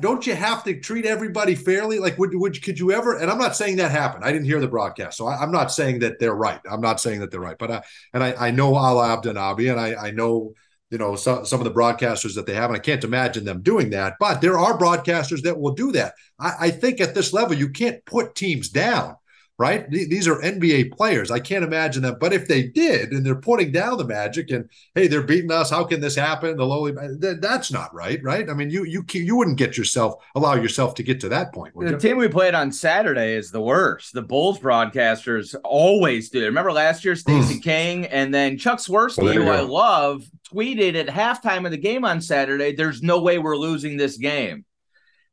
don't 0.00 0.26
you 0.26 0.34
have 0.34 0.64
to 0.64 0.80
treat 0.80 1.04
everybody 1.04 1.54
fairly? 1.54 1.98
Like, 1.98 2.18
would, 2.18 2.34
would 2.34 2.62
could 2.62 2.78
you 2.78 2.92
ever? 2.92 3.18
And 3.18 3.30
I'm 3.30 3.38
not 3.38 3.54
saying 3.54 3.76
that 3.76 3.90
happened. 3.90 4.24
I 4.24 4.32
didn't 4.32 4.46
hear 4.46 4.60
the 4.60 4.68
broadcast, 4.68 5.18
so 5.18 5.26
I, 5.26 5.42
am 5.42 5.52
not 5.52 5.72
saying 5.72 5.98
that 5.98 6.18
they're 6.18 6.34
right. 6.34 6.60
I'm 6.70 6.80
not 6.80 7.00
saying 7.00 7.20
that 7.20 7.30
they're 7.30 7.40
right. 7.40 7.58
But 7.58 7.70
I 7.70 7.82
and 8.14 8.24
I, 8.24 8.34
I 8.48 8.50
know 8.50 8.72
Alaa 8.72 9.22
Abdelnaby, 9.22 9.70
and 9.70 9.80
I, 9.80 9.94
I 9.94 10.10
know 10.10 10.54
you 10.90 10.98
know 10.98 11.16
some, 11.16 11.44
some 11.44 11.60
of 11.60 11.64
the 11.64 11.72
broadcasters 11.72 12.34
that 12.34 12.46
they 12.46 12.54
have 12.54 12.68
and 12.70 12.76
i 12.76 12.78
can't 12.78 13.04
imagine 13.04 13.44
them 13.44 13.62
doing 13.62 13.90
that 13.90 14.14
but 14.20 14.40
there 14.40 14.58
are 14.58 14.78
broadcasters 14.78 15.42
that 15.42 15.58
will 15.58 15.72
do 15.72 15.90
that 15.90 16.12
I, 16.38 16.52
I 16.60 16.70
think 16.70 17.00
at 17.00 17.14
this 17.14 17.32
level 17.32 17.56
you 17.56 17.70
can't 17.70 18.04
put 18.04 18.34
teams 18.34 18.68
down 18.68 19.16
right? 19.58 19.88
These 19.88 20.26
are 20.26 20.40
NBA 20.40 20.96
players. 20.96 21.30
I 21.30 21.38
can't 21.38 21.64
imagine 21.64 22.02
them. 22.02 22.16
But 22.18 22.32
if 22.32 22.48
they 22.48 22.64
did, 22.64 23.12
and 23.12 23.24
they're 23.24 23.34
putting 23.34 23.70
down 23.70 23.98
the 23.98 24.04
Magic, 24.04 24.50
and 24.50 24.68
hey, 24.94 25.06
they're 25.06 25.22
beating 25.22 25.52
us. 25.52 25.70
How 25.70 25.84
can 25.84 26.00
this 26.00 26.16
happen? 26.16 26.56
The 26.56 26.66
lowly. 26.66 26.92
Uh, 26.96 27.34
that's 27.40 27.70
not 27.70 27.94
right, 27.94 28.20
right? 28.22 28.48
I 28.50 28.54
mean, 28.54 28.70
you 28.70 28.84
you 28.84 29.04
you 29.12 29.36
wouldn't 29.36 29.58
get 29.58 29.76
yourself 29.76 30.14
allow 30.34 30.54
yourself 30.54 30.94
to 30.96 31.02
get 31.02 31.20
to 31.20 31.28
that 31.30 31.52
point. 31.52 31.74
The 31.78 31.96
team 31.96 32.16
we 32.16 32.28
played 32.28 32.54
on 32.54 32.72
Saturday 32.72 33.34
is 33.34 33.50
the 33.50 33.60
worst. 33.60 34.12
The 34.12 34.22
Bulls 34.22 34.58
broadcasters 34.58 35.54
always 35.64 36.30
do. 36.30 36.44
Remember 36.44 36.72
last 36.72 37.04
year, 37.04 37.14
Stacey 37.14 37.60
mm. 37.60 37.62
King, 37.62 38.06
and 38.06 38.34
then 38.34 38.58
Chuck 38.58 38.78
Swirsky, 38.78 39.22
well, 39.22 39.34
who 39.34 39.48
I 39.48 39.60
love, 39.60 40.24
tweeted 40.52 40.94
at 40.94 41.06
halftime 41.06 41.64
of 41.64 41.70
the 41.70 41.78
game 41.78 42.04
on 42.04 42.20
Saturday, 42.20 42.72
"There's 42.72 43.02
no 43.02 43.20
way 43.20 43.38
we're 43.38 43.56
losing 43.56 43.96
this 43.96 44.16
game." 44.16 44.64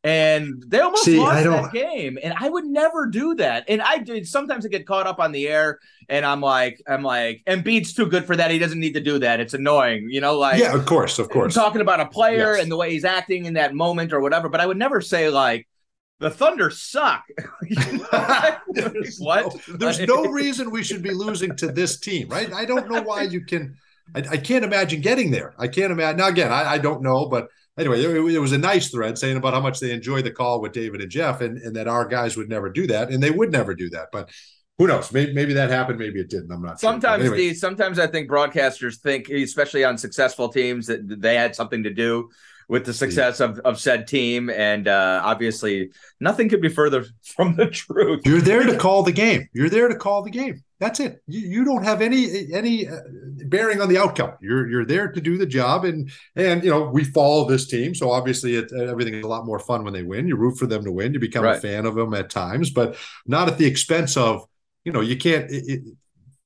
And 0.04 0.64
they 0.68 0.80
almost 0.80 1.04
See, 1.04 1.20
lost 1.20 1.44
that 1.44 1.72
game. 1.72 2.18
And 2.22 2.34
I 2.40 2.50
would 2.50 2.66
never 2.66 3.06
do 3.06 3.36
that. 3.36 3.66
And 3.68 3.82
I 3.82 4.00
did 4.00 4.28
sometimes 4.28 4.66
I 4.66 4.70
get 4.70 4.88
caught 4.88 5.06
up 5.06 5.20
on 5.20 5.32
the 5.32 5.48
air, 5.48 5.80
and 6.10 6.26
I'm 6.26 6.42
like, 6.42 6.82
I'm 6.88 7.04
like, 7.04 7.44
Embiid's 7.46 7.94
too 7.94 8.08
good 8.08 8.26
for 8.26 8.36
that. 8.36 8.50
He 8.50 8.58
doesn't 8.58 8.80
need 8.80 8.94
to 8.94 9.00
do 9.00 9.20
that. 9.20 9.40
It's 9.40 9.54
annoying, 9.54 10.08
you 10.10 10.20
know. 10.20 10.38
Like, 10.40 10.60
yeah, 10.60 10.74
of 10.74 10.86
course, 10.86 11.20
of 11.20 11.30
course. 11.30 11.54
Talking 11.54 11.82
about 11.82 12.00
a 12.00 12.08
player 12.08 12.54
yes. 12.54 12.64
and 12.64 12.72
the 12.72 12.78
way 12.78 12.92
he's 12.92 13.06
acting 13.06 13.46
in 13.46 13.54
that 13.54 13.76
moment 13.76 14.12
or 14.12 14.22
whatever. 14.22 14.50
But 14.50 14.60
I 14.60 14.66
would 14.66 14.78
never 14.78 15.02
say 15.02 15.30
like. 15.30 15.68
The 16.20 16.30
Thunder 16.30 16.70
suck. 16.70 17.24
there's 18.70 19.18
what? 19.18 19.56
No, 19.68 19.76
there's 19.78 20.00
no 20.02 20.26
reason 20.26 20.70
we 20.70 20.84
should 20.84 21.02
be 21.02 21.12
losing 21.12 21.56
to 21.58 21.68
this 21.68 22.00
team, 22.00 22.30
right? 22.30 22.52
I 22.54 22.66
don't 22.66 22.90
know 22.90 23.02
why 23.02 23.24
you 23.24 23.42
can. 23.42 23.76
I, 24.14 24.20
I 24.32 24.38
can't 24.38 24.64
imagine 24.64 25.02
getting 25.02 25.32
there. 25.32 25.56
I 25.58 25.68
can't 25.68 25.92
imagine. 25.92 26.18
Now, 26.18 26.28
again, 26.28 26.52
I, 26.52 26.74
I 26.74 26.78
don't 26.78 27.02
know, 27.02 27.28
but 27.28 27.50
anyway, 27.78 28.04
it, 28.04 28.40
was 28.40 28.52
a 28.52 28.58
nice 28.58 28.90
thread 28.90 29.18
saying 29.18 29.38
about 29.38 29.54
how 29.54 29.62
much 29.62 29.80
they 29.80 29.92
enjoy 29.92 30.22
the 30.22 30.32
call 30.32 30.62
with 30.62 30.74
David 30.74 31.02
and 31.02 31.10
Jeff, 31.10 31.42
and, 31.42 31.58
and 31.58 31.76
that 31.76 31.88
our 31.88 32.06
guys 32.06 32.38
would 32.38 32.50
never 32.50 32.70
do 32.70 32.88
that, 32.88 33.10
and 33.10 33.22
they 33.22 33.32
would 33.32 33.52
never 33.52 33.74
do 33.74 33.90
that. 33.92 34.10
But 34.12 34.30
who 34.78 34.88
knows? 34.88 35.12
Maybe, 35.12 35.34
maybe 35.34 35.54
that 35.54 35.70
happened. 35.70 36.00
Maybe 36.00 36.20
it 36.20 36.30
didn't. 36.30 36.52
I'm 36.52 36.62
not. 36.62 36.80
Sometimes 36.80 37.24
sure. 37.24 37.36
anyway. 37.36 37.54
sometimes 37.54 38.00
I 38.00 38.08
think 38.08 38.30
broadcasters 38.30 38.98
think, 38.98 39.30
especially 39.30 39.84
on 39.84 39.98
successful 39.98 40.50
teams, 40.50 40.88
that 40.88 41.22
they 41.22 41.36
had 41.36 41.56
something 41.56 41.84
to 41.84 41.94
do 41.94 42.30
with 42.72 42.86
the 42.86 42.94
success 42.94 43.42
of, 43.42 43.60
of 43.60 43.78
said 43.82 44.08
team. 44.08 44.50
And 44.50 44.88
uh, 44.88 45.22
obviously, 45.26 45.92
nothing 46.22 46.48
could 46.48 46.62
be 46.62 46.70
further 46.70 47.06
from 47.22 47.58
the 47.58 47.68
truth. 47.68 48.22
You're 48.26 48.40
there 48.40 48.64
to 48.64 48.78
call 48.86 49.04
the 49.04 49.12
game. 49.12 49.50
You're 49.54 49.70
there 49.70 49.90
to 49.90 49.96
call 49.96 50.24
the 50.24 50.30
game. 50.32 50.64
That's 50.80 51.02
it. 51.02 51.22
You, 51.28 51.42
you 51.42 51.66
don't 51.66 51.84
have 51.84 52.02
any 52.02 52.52
any 52.54 52.88
uh, 52.88 53.02
bearing 53.46 53.82
on 53.82 53.90
the 53.90 53.98
outcome. 53.98 54.32
You're 54.42 54.68
you're 54.70 54.86
there 54.86 55.12
to 55.12 55.22
do 55.22 55.38
the 55.38 55.46
job, 55.46 55.84
and 55.84 56.10
and 56.36 56.64
you 56.64 56.72
know 56.72 56.88
we 56.88 57.04
follow 57.04 57.48
this 57.48 57.68
team, 57.68 57.94
so 57.94 58.10
obviously 58.10 58.56
it, 58.56 58.72
everything 58.74 59.14
is 59.14 59.24
a 59.24 59.28
lot 59.28 59.46
more 59.46 59.60
fun 59.60 59.84
when 59.84 59.94
they 59.94 60.02
win. 60.02 60.28
You 60.28 60.38
root 60.38 60.58
for 60.58 60.66
them 60.66 60.84
to 60.86 60.92
win. 60.92 61.14
You 61.14 61.20
become 61.20 61.44
right. 61.44 61.58
a 61.58 61.62
fan 61.62 61.86
of 61.86 61.94
them 61.94 62.16
at 62.16 62.32
times, 62.32 62.72
but 62.72 62.96
not 63.28 63.48
at 63.48 63.60
the 63.60 63.68
expense 63.68 64.18
of 64.18 64.44
you 64.84 64.92
know 64.92 65.02
you 65.02 65.18
can't. 65.18 65.52
It, 65.52 65.84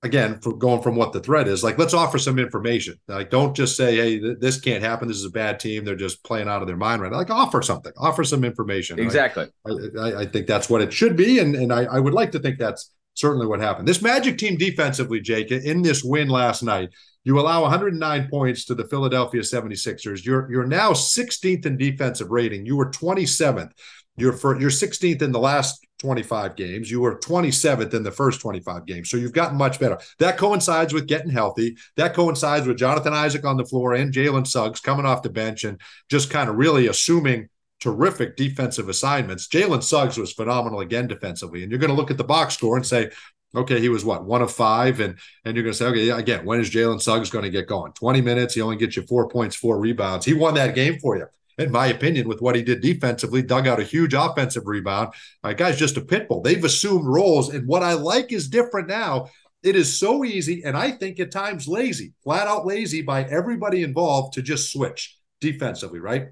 again, 0.06 0.40
for 0.40 0.54
going 0.54 0.82
from 0.82 0.96
what 0.96 1.12
the 1.12 1.20
threat 1.20 1.48
is, 1.48 1.64
like 1.64 1.78
let's 1.78 1.94
offer 1.94 2.18
some 2.18 2.40
information. 2.40 2.96
Like 3.08 3.30
don't 3.30 3.56
just 3.56 3.76
say, 3.76 3.96
"Hey, 3.98 4.20
th- 4.20 4.38
this 4.40 4.60
can't 4.60 4.84
happen. 4.84 5.08
This 5.08 5.18
is 5.18 5.26
a 5.26 5.32
bad 5.32 5.60
team. 5.60 5.84
They're 5.84 5.96
just 5.96 6.24
playing 6.24 6.48
out 6.48 6.62
of 6.62 6.68
their 6.68 6.78
mind 6.78 7.02
right 7.02 7.12
now." 7.12 7.18
Like 7.18 7.30
offer 7.30 7.62
something, 7.62 7.92
offer 7.98 8.24
some 8.24 8.44
information. 8.44 9.00
Exactly. 9.00 9.48
Right? 9.66 9.92
I, 10.00 10.22
I, 10.22 10.26
think 10.26 10.48
that's 10.48 10.70
what 10.70 10.82
it 10.82 10.94
should 10.94 11.18
be, 11.18 11.40
and 11.40 11.56
and 11.56 11.74
I, 11.74 11.84
I 11.86 12.00
would 12.00 12.14
like 12.14 12.32
to 12.34 12.40
think 12.40 12.60
that's 12.60 12.92
certainly 13.16 13.48
what 13.48 13.60
happened. 13.60 13.88
This 13.88 14.02
Magic 14.02 14.38
team 14.38 14.58
defensively, 14.58 15.20
Jake, 15.20 15.52
in 15.52 15.82
this 15.82 16.04
win 16.04 16.30
last 16.30 16.62
night, 16.62 16.90
you 17.24 17.40
allow 17.40 17.62
109 17.64 18.30
points 18.30 18.66
to 18.66 18.76
the 18.76 18.88
Philadelphia 18.88 19.42
76ers. 19.42 20.24
You're 20.24 20.50
you're 20.52 20.68
now 20.68 20.92
16th 20.92 21.66
in 21.66 21.78
defensive 21.78 22.30
rating. 22.30 22.66
You 22.66 22.76
were 22.76 22.92
27th. 22.92 23.72
You're 24.18 24.34
for 24.34 24.60
you're 24.60 24.70
16th 24.70 25.22
in 25.22 25.32
the 25.32 25.40
last 25.40 25.86
25 26.00 26.56
games. 26.56 26.92
You 26.92 27.02
were 27.02 27.20
27th 27.20 27.94
in 27.94 28.04
the 28.04 28.12
first 28.12 28.42
25 28.42 28.86
games. 28.86 29.10
So 29.10 29.18
you've 29.18 29.34
gotten 29.34 29.58
much 29.58 29.80
better. 29.80 29.98
That 30.20 30.38
coincides 30.38 30.94
with 30.94 31.08
getting 31.08 31.32
healthy. 31.32 31.78
That 31.98 32.14
coincides 32.14 32.68
with 32.68 32.78
Jonathan 32.78 33.14
Isaac 33.14 33.46
on 33.46 33.58
the 33.58 33.66
floor 33.66 33.94
and 33.94 34.14
Jalen 34.14 34.48
Suggs 34.48 34.80
coming 34.80 35.06
off 35.06 35.24
the 35.24 35.30
bench 35.30 35.64
and 35.64 35.80
just 36.10 36.30
kind 36.30 36.50
of 36.50 36.56
really 36.56 36.88
assuming 36.88 37.50
terrific 37.80 38.36
defensive 38.36 38.90
assignments. 38.90 39.48
Jalen 39.48 39.84
Suggs 39.84 40.18
was 40.18 40.34
phenomenal 40.34 40.80
again 40.80 41.08
defensively. 41.08 41.64
And 41.64 41.72
you're 41.72 41.80
going 41.80 41.92
to 41.92 41.96
look 41.96 42.12
at 42.12 42.18
the 42.18 42.24
box 42.24 42.56
score 42.56 42.78
and 42.78 42.86
say, 42.86 43.12
okay, 43.56 43.80
he 43.80 43.90
was 43.90 44.04
what 44.04 44.26
one 44.26 44.42
of 44.42 44.52
five, 44.52 45.00
and 45.00 45.18
and 45.46 45.56
you're 45.56 45.64
going 45.64 45.74
to 45.74 45.78
say, 45.78 45.86
okay, 45.86 46.10
again, 46.10 46.46
when 46.46 46.60
is 46.60 46.70
Jalen 46.70 47.02
Suggs 47.02 47.30
going 47.30 47.44
to 47.46 47.50
get 47.50 47.68
going? 47.68 47.94
20 47.94 48.22
minutes, 48.22 48.54
he 48.54 48.62
only 48.62 48.76
gets 48.76 48.98
you 48.98 49.04
four 49.04 49.30
points, 49.30 49.56
four 49.56 49.80
rebounds. 49.80 50.26
He 50.26 50.34
won 50.34 50.56
that 50.56 50.76
game 50.76 51.00
for 51.00 51.18
you. 51.18 51.28
In 51.58 51.72
my 51.72 51.88
opinion, 51.88 52.28
with 52.28 52.42
what 52.42 52.56
he 52.56 52.64
did 52.64 52.82
defensively, 52.82 53.42
dug 53.42 53.66
out 53.66 53.80
a 53.80 53.84
huge 53.84 54.14
offensive 54.14 54.68
rebound. 54.68 55.14
My 55.42 55.54
guy's 55.54 55.78
just 55.78 55.98
a 55.98 56.02
pit 56.02 56.28
bull. 56.28 56.42
They've 56.42 56.64
assumed 56.64 57.06
roles, 57.06 57.54
and 57.54 57.68
what 57.68 57.84
I 57.84 57.94
like 57.94 58.34
is 58.34 58.50
different 58.50 58.90
now. 58.90 59.30
It 59.64 59.76
is 59.76 59.98
so 59.98 60.24
easy, 60.26 60.64
and 60.64 60.78
I 60.78 60.92
think 60.92 61.20
at 61.20 61.32
times 61.32 61.68
lazy, 61.68 62.14
flat 62.24 62.48
out 62.48 62.66
lazy 62.66 63.02
by 63.02 63.24
everybody 63.24 63.84
involved 63.84 64.34
to 64.34 64.42
just 64.42 64.72
switch 64.72 65.18
defensively, 65.40 66.00
right? 66.00 66.28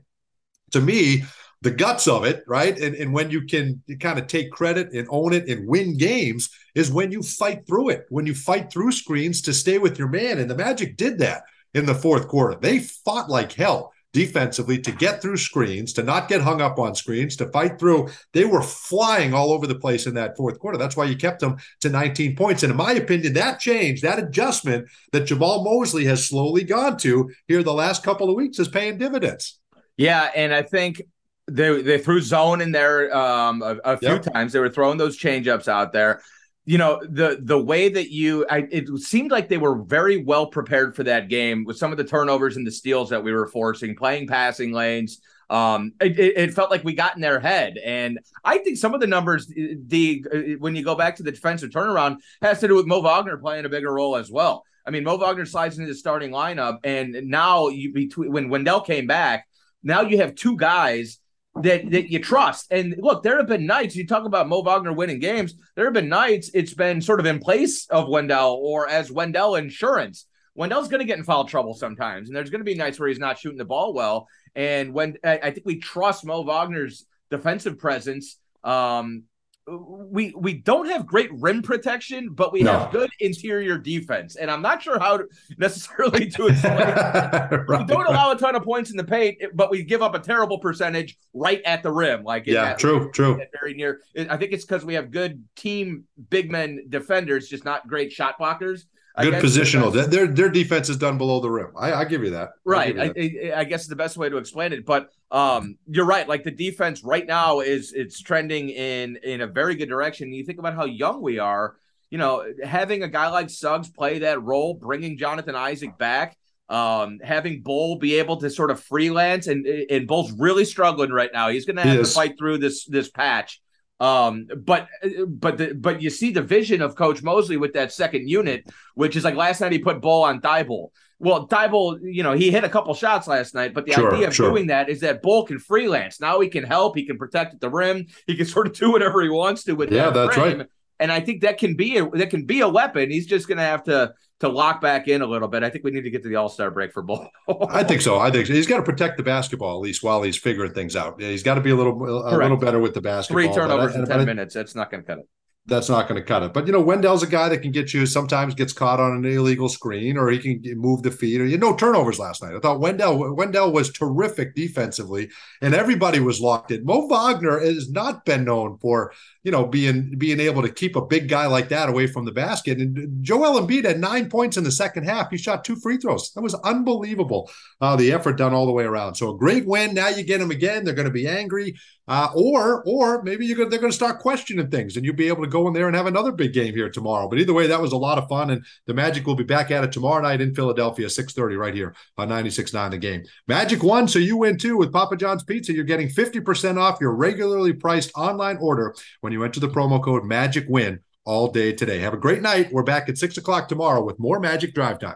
To 0.72 0.82
me, 0.82 1.24
the 1.64 1.72
guts 1.72 2.08
of 2.10 2.26
it, 2.26 2.44
right? 2.46 2.78
And, 2.78 2.94
and 2.94 3.14
when 3.14 3.32
you 3.32 3.46
can 3.46 3.82
kind 4.02 4.20
of 4.20 4.28
take 4.28 4.52
credit 4.52 4.92
and 4.92 5.08
own 5.10 5.32
it 5.32 5.48
and 5.48 5.68
win 5.68 5.98
games 5.98 6.50
is 6.76 6.92
when 6.92 7.12
you 7.12 7.24
fight 7.24 7.66
through 7.66 7.90
it, 7.90 8.06
when 8.10 8.26
you 8.26 8.36
fight 8.36 8.70
through 8.70 8.92
screens 8.92 9.42
to 9.44 9.54
stay 9.54 9.78
with 9.78 9.98
your 9.98 10.10
man. 10.10 10.40
And 10.40 10.50
the 10.50 10.58
Magic 10.58 10.98
did 10.98 11.20
that 11.20 11.44
in 11.74 11.86
the 11.86 11.96
fourth 11.96 12.28
quarter. 12.28 12.60
They 12.60 12.80
fought 12.80 13.30
like 13.30 13.54
hell 13.54 13.93
defensively 14.13 14.80
to 14.80 14.91
get 14.91 15.21
through 15.21 15.38
screens, 15.38 15.91
to 15.93 16.04
not 16.04 16.30
get 16.30 16.41
hung 16.41 16.62
up 16.62 16.80
on 16.80 16.95
screens, 16.95 17.36
to 17.36 17.47
fight 17.47 17.80
through. 17.80 18.08
They 18.32 18.45
were 18.45 18.62
flying 18.62 19.34
all 19.34 19.52
over 19.52 19.67
the 19.67 19.76
place 19.76 20.06
in 20.06 20.13
that 20.13 20.38
fourth 20.38 20.60
quarter. 20.60 20.78
That's 20.78 20.95
why 20.95 21.06
you 21.06 21.17
kept 21.17 21.39
them 21.39 21.58
to 21.82 21.89
19 21.89 22.36
points. 22.36 22.63
And 22.63 22.71
in 22.71 22.78
my 22.78 22.93
opinion, 22.93 23.34
that 23.34 23.60
change, 23.60 24.02
that 24.02 24.19
adjustment 24.19 24.88
that 25.12 25.26
Jamahl 25.26 25.63
Mosley 25.63 26.06
has 26.06 26.28
slowly 26.28 26.63
gone 26.63 26.97
to 26.97 27.32
here 27.47 27.63
the 27.63 27.73
last 27.73 28.04
couple 28.04 28.30
of 28.30 28.36
weeks 28.36 28.60
is 28.60 28.67
paying 28.67 28.97
dividends. 28.97 29.60
Yeah, 29.97 30.30
and 30.36 30.54
I 30.54 30.62
think 30.62 31.02
they 31.47 31.82
they 31.82 31.97
threw 31.97 32.21
zone 32.21 32.62
in 32.62 32.71
there 32.71 33.15
um, 33.15 33.62
a, 33.62 33.78
a 33.84 33.97
few 33.97 34.10
yep. 34.10 34.23
times. 34.34 34.54
They 34.54 34.60
were 34.60 34.69
throwing 34.69 34.97
those 34.97 35.19
changeups 35.19 35.67
out 35.67 35.91
there. 35.91 36.21
You 36.65 36.78
know 36.78 37.02
the 37.04 37.39
the 37.41 37.60
way 37.60 37.89
that 37.89 38.10
you, 38.10 38.45
I, 38.49 38.67
it 38.71 38.88
seemed 38.99 39.32
like 39.32 39.49
they 39.49 39.58
were 39.58 39.84
very 39.84 40.23
well 40.23 40.47
prepared 40.47 40.95
for 40.95 41.04
that 41.04 41.28
game 41.28 41.65
with 41.65 41.78
some 41.78 41.91
of 41.91 41.97
the 41.97 42.06
turnovers 42.06 42.56
and 42.56 42.65
the 42.65 42.71
steals 42.71 43.10
that 43.10 43.21
we 43.21 43.34
were 43.34 43.47
forcing, 43.47 43.95
playing 43.95 44.28
passing 44.28 44.71
lanes. 44.71 45.19
Um, 45.49 45.91
it, 45.99 46.17
it, 46.17 46.54
felt 46.54 46.71
like 46.71 46.84
we 46.86 46.93
got 46.93 47.15
in 47.15 47.21
their 47.21 47.39
head, 47.39 47.78
and 47.84 48.17
I 48.45 48.60
think 48.60 48.78
some 48.78 48.93
of 48.93 49.02
the 49.02 49.08
numbers, 49.08 49.45
the 49.47 50.56
when 50.58 50.73
you 50.76 50.84
go 50.84 50.95
back 50.95 51.17
to 51.17 51.23
the 51.23 51.32
defensive 51.32 51.69
turnaround, 51.69 52.17
has 52.41 52.62
to 52.62 52.67
do 52.69 52.76
with 52.76 52.88
Mo 52.88 53.02
Wagner 53.02 53.38
playing 53.38 53.65
a 53.65 53.69
bigger 53.69 53.93
role 53.93 54.15
as 54.15 54.32
well. 54.32 54.63
I 54.86 54.91
mean, 54.91 55.04
Mo 55.04 55.17
Wagner 55.17 55.45
slides 55.45 55.78
into 55.78 55.91
the 55.91 55.97
starting 55.97 56.32
lineup, 56.32 56.80
and 56.86 57.13
now 57.26 57.67
you 57.67 57.93
between 57.93 58.32
when 58.32 58.49
Wendell 58.49 58.82
came 58.82 59.06
back, 59.06 59.47
now 59.84 60.02
you 60.02 60.17
have 60.17 60.34
two 60.36 60.56
guys 60.56 61.19
that 61.62 61.89
that 61.92 62.12
you 62.12 62.20
trust. 62.20 62.68
And 62.72 62.96
look, 62.98 63.24
there 63.24 63.38
have 63.38 63.48
been 63.48 63.66
nights 63.66 63.96
you 63.96 64.08
talk 64.08 64.26
about 64.26 64.50
Mo 64.50 64.62
Wagner 64.62 64.94
winning 64.94 65.20
games. 65.20 65.54
There 65.76 65.86
have 65.86 65.94
been 65.94 66.10
nights 66.10 66.50
it's 66.54 66.74
been 66.74 67.02
sort 67.02 67.20
of 67.20 67.26
in 67.26 67.39
place 67.39 67.88
of 67.88 68.10
Wendell 68.10 68.60
or 68.62 68.88
as 68.88 69.12
Wendell 69.12 69.56
insurance. 69.56 70.26
Wendell's 70.56 70.88
going 70.88 71.00
to 71.00 71.06
get 71.06 71.18
in 71.18 71.24
foul 71.24 71.46
trouble 71.46 71.74
sometimes, 71.74 72.30
and 72.30 72.36
there's 72.36 72.50
going 72.50 72.62
to 72.62 72.66
be 72.66 72.76
nights 72.76 73.00
where 73.00 73.10
he's 73.10 73.20
not 73.20 73.39
shooting 73.39 73.58
the 73.58 73.66
ball 73.66 73.94
well. 73.94 74.28
And 74.56 74.94
when 74.94 75.18
I 75.24 75.50
think 75.50 75.66
we 75.66 75.80
trust 75.80 76.26
Mo 76.26 76.44
Wagner's 76.44 77.06
defensive 77.32 77.80
presence, 77.80 78.38
um, 78.63 79.24
we 79.65 80.34
we 80.36 80.54
don't 80.56 80.89
have 80.89 81.06
great 81.06 81.30
rim 81.34 81.62
protection, 81.62 82.30
but 82.34 82.52
we 82.52 82.63
no. 82.63 82.71
have 82.71 82.91
good 82.91 83.10
interior 83.19 83.78
defense. 83.78 84.36
And 84.36 84.52
I'm 84.52 84.62
not 84.62 84.82
sure 84.84 84.99
how 84.99 85.17
to 85.17 85.28
necessarily 85.58 86.30
to 86.32 86.47
explain. 86.47 86.78
right. 87.67 87.80
We 87.80 87.86
don't 87.86 88.06
allow 88.08 88.32
a 88.32 88.38
ton 88.38 88.56
of 88.56 88.63
points 88.63 88.91
in 88.91 88.97
the 88.97 89.04
paint, 89.04 89.41
but 89.54 89.71
we 89.71 89.84
give 89.84 90.02
up 90.02 90.15
a 90.15 90.19
terrible 90.19 90.60
percentage 90.60 91.17
right 91.34 91.62
at 91.65 91.82
the 91.82 91.91
rim. 91.91 92.23
Like 92.23 92.45
yeah, 92.45 92.65
that, 92.65 92.80
true, 92.80 93.12
true. 93.12 93.39
Very 93.60 93.73
near. 93.73 94.02
I 94.17 94.36
think 94.38 94.52
it's 94.52 94.65
because 94.65 94.84
we 94.84 94.95
have 94.95 95.12
good 95.12 95.43
team 95.56 96.06
big 96.30 96.52
men 96.52 96.86
defenders, 96.89 97.47
just 97.47 97.63
not 97.63 97.88
great 97.88 98.12
shot 98.12 98.38
blockers. 98.39 98.86
Good 99.21 99.36
positional. 99.36 99.93
The 99.93 100.04
their 100.04 100.26
their 100.26 100.49
defense 100.49 100.89
is 100.89 100.97
done 100.97 101.19
below 101.19 101.39
the 101.39 101.49
rim. 101.49 101.71
I, 101.78 101.93
I 101.93 102.06
give 102.06 102.23
you 102.23 102.32
that. 102.32 102.54
Right. 102.65 102.95
You 102.95 103.13
that. 103.13 103.56
I, 103.56 103.60
I, 103.60 103.63
guess 103.63 103.82
it's 103.82 103.89
the 103.89 103.95
best 103.95 104.17
way 104.17 104.28
to 104.28 104.38
explain 104.38 104.73
it. 104.73 104.86
But 104.86 105.10
um, 105.30 105.78
you're 105.88 106.06
right. 106.06 106.28
Like 106.28 106.43
the 106.43 106.52
defense 106.52 107.04
right 107.04 107.26
now 107.26 107.60
is 107.60 107.93
it's 107.93 108.19
trending 108.19 108.69
in 108.69 109.17
in 109.17 109.41
a 109.41 109.47
very 109.47 109.76
good 109.76 109.89
direction. 109.89 110.34
You 110.34 110.43
think 110.43 110.58
about 110.58 110.73
how 110.73 110.86
young 110.86 111.21
we 111.21 111.38
are. 111.38 111.76
You 112.10 112.17
know, 112.17 112.43
having 112.63 113.04
a 113.04 113.08
guy 113.08 113.30
like 113.30 113.49
Suggs 113.49 113.89
play 113.89 114.19
that 114.19 114.41
role, 114.41 114.73
bringing 114.73 115.17
Jonathan 115.17 115.56
Isaac 115.56 115.97
back, 115.97 116.38
um, 116.69 117.19
having 117.23 117.62
Bol 117.62 117.97
be 117.97 118.15
able 118.15 118.38
to 118.38 118.49
sort 118.49 118.71
of 118.71 118.80
freelance, 118.80 119.45
and 119.45 119.65
and 119.65 120.08
Bol's 120.08 120.32
really 120.32 120.65
struggling 120.65 121.12
right 121.12 121.32
now. 121.32 121.49
He's 121.49 121.65
going 121.65 121.76
to 121.76 121.84
have 121.84 121.99
to 121.99 122.06
fight 122.06 122.36
through 122.38 122.58
this 122.60 122.86
this 122.86 123.10
patch. 123.10 123.62
Um, 124.04 124.48
but 124.66 124.88
but 125.28 125.58
the, 125.58 125.74
but 125.74 126.02
you 126.02 126.10
see 126.10 126.32
the 126.32 126.42
vision 126.42 126.82
of 126.82 126.96
Coach 126.96 127.24
Mosley 127.24 127.58
with 127.58 127.74
that 127.74 127.92
second 127.94 128.28
unit, 128.30 128.66
which 128.96 129.16
is 129.16 129.24
like 129.24 129.36
last 129.36 129.62
night 129.62 129.72
he 129.72 129.80
put 129.80 130.02
Bol 130.02 130.24
on 130.24 130.42
Thybulle, 130.42 130.89
Well, 131.20 131.48
Thybulle, 131.48 132.00
you 132.04 132.22
know, 132.24 132.34
he 132.34 132.52
hit 132.52 132.63
a 132.66 132.70
couple 132.70 132.94
shots 132.96 133.28
last 133.28 133.56
night, 133.56 133.74
but 133.74 133.86
the 133.86 133.94
Sure, 133.94 134.13
idea 134.13 134.28
of 134.28 134.36
sure. 134.36 134.50
doing 134.50 134.68
that 134.68 134.89
is 134.89 135.00
that 135.02 135.22
Bol 135.22 135.46
can 135.46 135.58
freelance. 135.58 136.20
Now 136.20 136.42
he 136.42 136.50
can 136.50 136.66
help. 136.66 136.98
He 136.98 137.06
can 137.06 137.18
protect 137.18 137.54
at 137.54 137.62
the 137.62 137.70
rim. 137.70 138.08
He 138.28 138.36
can 138.36 138.46
sort 138.56 138.68
of 138.68 138.74
do 138.74 138.92
whatever 138.92 139.22
he 139.22 139.30
wants 139.30 139.63
to 139.66 139.74
with 139.74 139.89
Yeah, 139.92 140.10
that 140.10 140.13
that's 140.13 140.36
frame. 140.36 140.58
right. 140.60 140.68
And 141.00 141.12
I 141.12 141.20
think 141.20 141.42
that 141.42 141.58
can 141.58 141.76
be 141.76 141.98
a, 141.98 142.10
that 142.12 142.30
can 142.30 142.46
be 142.46 142.62
a 142.62 142.70
weapon. 142.70 143.10
He's 143.10 143.26
just 143.26 143.48
going 143.48 143.58
to 143.58 143.64
have 143.64 143.84
to 143.86 144.14
to 144.40 144.50
lock 144.50 144.82
back 144.82 145.08
in 145.08 145.22
a 145.22 145.26
little 145.26 145.48
bit. 145.48 145.64
I 145.64 145.70
think 145.70 145.84
we 145.86 145.92
need 145.92 146.02
to 146.04 146.10
get 146.10 146.22
to 146.24 146.30
the 146.30 146.36
All 146.36 146.50
Star 146.50 146.70
break 146.70 146.92
for 146.94 147.02
Bol. 147.02 147.30
I 147.70 147.84
think 147.84 148.02
so. 148.02 148.20
I 148.20 148.30
think 148.30 148.46
so. 148.48 148.54
he's 148.54 148.68
got 148.68 148.78
to 148.78 148.84
protect 148.84 149.18
the 149.18 149.24
basketball 149.24 149.76
at 149.78 149.82
least 149.82 150.04
while 150.04 150.22
he's 150.22 150.38
figuring 150.38 150.74
things 150.74 150.96
out. 150.96 151.16
Yeah, 151.20 151.30
he's 151.30 151.44
got 151.44 151.56
to 151.56 151.62
be 151.62 151.70
a 151.72 151.76
little 151.76 151.94
a 151.94 152.24
Correct. 152.30 152.42
little 152.42 152.58
better 152.58 152.80
with 152.80 152.94
the 152.94 153.02
basketball. 153.02 153.44
Three 153.44 153.54
turnovers 153.54 153.96
I- 153.96 154.00
in 154.00 154.04
I- 154.12 154.18
ten 154.18 154.26
minutes. 154.26 154.54
That's 154.54 154.76
not 154.76 154.92
going 154.92 155.04
to 155.04 155.08
cut 155.08 155.20
it. 155.20 155.26
That's 155.65 155.88
not 155.88 156.10
going 156.10 156.21
to 156.21 156.28
cut 156.28 156.43
it. 156.43 156.54
But 156.54 156.67
you 156.67 156.73
know, 156.73 156.82
Wendell's 156.82 157.23
a 157.23 157.28
guy 157.28 157.47
that 157.47 157.60
can 157.60 157.71
get 157.71 157.93
you. 157.93 158.06
Sometimes 158.06 158.54
gets 158.54 158.73
caught 158.73 158.99
on 158.99 159.13
an 159.13 159.26
illegal 159.26 159.69
screen, 159.69 160.17
or 160.17 160.30
he 160.30 160.39
can 160.39 160.62
move 160.78 161.04
the 161.04 161.12
feet. 161.12 161.39
Or 161.39 161.45
you 161.45 161.58
know, 161.58 161.73
turnovers 161.73 162.19
last 162.19 162.43
night. 162.43 162.54
I 162.54 162.60
thought 162.60 162.82
Wendell 162.82 163.34
Wendell 163.34 163.71
was 163.71 163.91
terrific 163.91 164.56
defensively, 164.56 165.30
and 165.62 165.73
everybody 165.73 166.19
was 166.19 166.41
locked 166.41 166.71
in. 166.71 166.84
Mo 166.84 167.08
Wagner 167.08 167.60
has 167.60 167.89
not 167.89 168.26
been 168.26 168.43
known 168.43 168.78
for 168.80 169.13
you 169.43 169.52
know 169.52 169.65
being 169.65 170.17
being 170.17 170.41
able 170.41 170.62
to 170.63 170.69
keep 170.69 170.97
a 170.97 171.06
big 171.06 171.30
guy 171.30 171.45
like 171.47 171.69
that 171.69 171.88
away 171.88 172.08
from 172.08 172.26
the 172.26 172.34
basket. 172.34 172.80
And 172.80 173.23
Joel 173.23 173.62
Embiid 173.62 173.86
had 173.86 174.02
nine 174.02 174.30
points 174.30 174.58
in 174.58 174.65
the 174.65 174.71
second 174.71 175.06
half. 175.06 175.30
He 175.32 175.38
shot 175.38 175.63
two 175.63 175.78
free 175.78 175.97
throws. 175.97 176.34
That 176.34 176.41
was 176.41 176.56
unbelievable. 176.56 177.49
Uh, 177.80 177.95
the 177.95 178.12
effort 178.12 178.38
done 178.38 178.54
all 178.54 178.65
the 178.65 178.73
way 178.73 178.84
around. 178.84 179.15
So 179.15 179.30
a 179.30 179.38
great 179.38 179.65
win. 179.65 179.93
Now 179.93 180.10
you 180.10 180.23
get 180.23 180.39
them 180.39 180.52
again. 180.52 180.84
They're 180.84 180.93
going 180.93 181.08
to 181.08 181.12
be 181.12 181.28
angry, 181.28 181.76
uh, 182.08 182.30
or 182.36 182.84
or 182.86 183.24
maybe 183.24 183.46
you're 183.46 183.58
gonna, 183.58 183.70
they're 183.70 183.80
going 183.80 183.92
to 183.92 183.96
start 183.96 184.20
questioning 184.20 184.70
things, 184.70 184.96
and 184.96 185.06
you'll 185.06 185.16
be 185.16 185.28
able 185.28 185.44
to 185.44 185.50
go 185.50 185.68
in 185.68 185.74
there 185.74 185.88
and 185.88 185.96
have 185.96 186.06
another 186.06 186.32
big 186.32 186.54
game 186.54 186.74
here 186.74 186.89
tomorrow. 186.89 187.30
But 187.30 187.39
either 187.39 187.54
way, 187.54 187.68
that 187.68 187.82
was 187.82 187.94
a 187.94 187.98
lot 187.98 188.18
of 188.18 188.28
fun, 188.28 188.50
and 188.50 188.66
the 188.88 188.94
Magic 188.94 189.26
will 189.26 189.36
be 189.36 189.44
back 189.44 189.72
at 189.72 189.84
it 189.84 189.92
tomorrow 189.92 190.22
night 190.22 190.42
in 190.42 190.54
Philadelphia, 190.54 191.10
six 191.10 191.34
thirty, 191.34 191.56
right 191.56 191.74
here 191.74 191.96
on 192.18 192.30
96.9 192.30 192.92
The 192.92 192.98
Game. 192.98 193.24
Magic 193.48 193.84
won, 193.84 194.08
so 194.08 194.20
you 194.20 194.38
win 194.38 194.58
too 194.58 194.78
with 194.78 194.92
Papa 194.92 195.16
John's 195.16 195.44
Pizza. 195.44 195.74
You're 195.74 195.86
getting 195.86 196.10
fifty 196.10 196.39
percent 196.39 196.78
off 196.78 197.00
your 197.00 197.13
regularly 197.16 197.74
priced 197.74 198.12
online 198.16 198.58
order 198.58 198.96
when 199.22 199.32
you 199.32 199.44
enter 199.44 199.60
the 199.60 199.70
promo 199.70 200.04
code 200.04 200.26
Magic 200.26 200.66
Win 200.68 201.00
all 201.26 201.52
day 201.52 201.72
today. 201.72 202.00
Have 202.00 202.13
a 202.13 202.18
great 202.18 202.42
night. 202.42 202.72
We're 202.72 202.84
back 202.84 203.08
at 203.08 203.18
six 203.18 203.38
o'clock 203.38 203.70
tomorrow 203.70 204.04
with 204.04 204.20
more 204.20 204.39
Magic 204.39 204.74
Drive 204.74 205.00
Time. 205.00 205.16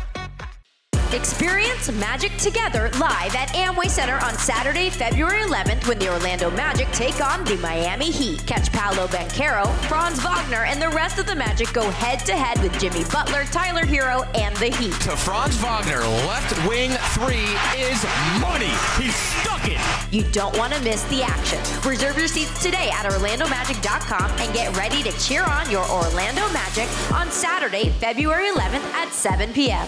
Experience 1.13 1.91
Magic 1.91 2.35
together 2.37 2.89
live 2.97 3.35
at 3.35 3.49
Amway 3.49 3.89
Center 3.89 4.15
on 4.23 4.33
Saturday, 4.35 4.89
February 4.89 5.41
11th 5.41 5.85
when 5.85 5.99
the 5.99 6.09
Orlando 6.09 6.49
Magic 6.51 6.89
take 6.91 7.19
on 7.19 7.43
the 7.43 7.57
Miami 7.57 8.09
Heat. 8.09 8.45
Catch 8.47 8.71
Paolo 8.71 9.07
Banchero, 9.07 9.67
Franz 9.89 10.23
Wagner, 10.23 10.63
and 10.63 10.81
the 10.81 10.87
rest 10.87 11.19
of 11.19 11.25
the 11.25 11.35
Magic 11.35 11.73
go 11.73 11.89
head 11.91 12.19
to 12.19 12.33
head 12.33 12.61
with 12.63 12.79
Jimmy 12.79 13.03
Butler, 13.11 13.43
Tyler 13.45 13.83
Herro, 13.83 14.25
and 14.37 14.55
the 14.55 14.67
Heat. 14.77 14.93
To 15.01 15.17
Franz 15.17 15.57
Wagner, 15.57 15.99
left 15.99 16.55
wing 16.65 16.91
three 17.11 17.43
is 17.75 18.01
money. 18.39 18.71
He 18.97 19.11
stuck 19.11 19.67
it. 19.67 19.81
You 20.13 20.23
don't 20.31 20.57
want 20.57 20.73
to 20.73 20.81
miss 20.81 21.03
the 21.09 21.23
action. 21.23 21.59
Reserve 21.87 22.17
your 22.17 22.29
seats 22.29 22.63
today 22.63 22.89
at 22.93 23.05
OrlandoMagic.com 23.11 24.31
and 24.39 24.53
get 24.53 24.75
ready 24.77 25.03
to 25.03 25.11
cheer 25.19 25.43
on 25.43 25.69
your 25.69 25.83
Orlando 25.89 26.49
Magic 26.53 26.87
on 27.11 27.29
Saturday, 27.31 27.89
February 27.89 28.47
11th 28.47 28.85
at 28.93 29.11
7 29.11 29.51
p.m. 29.51 29.87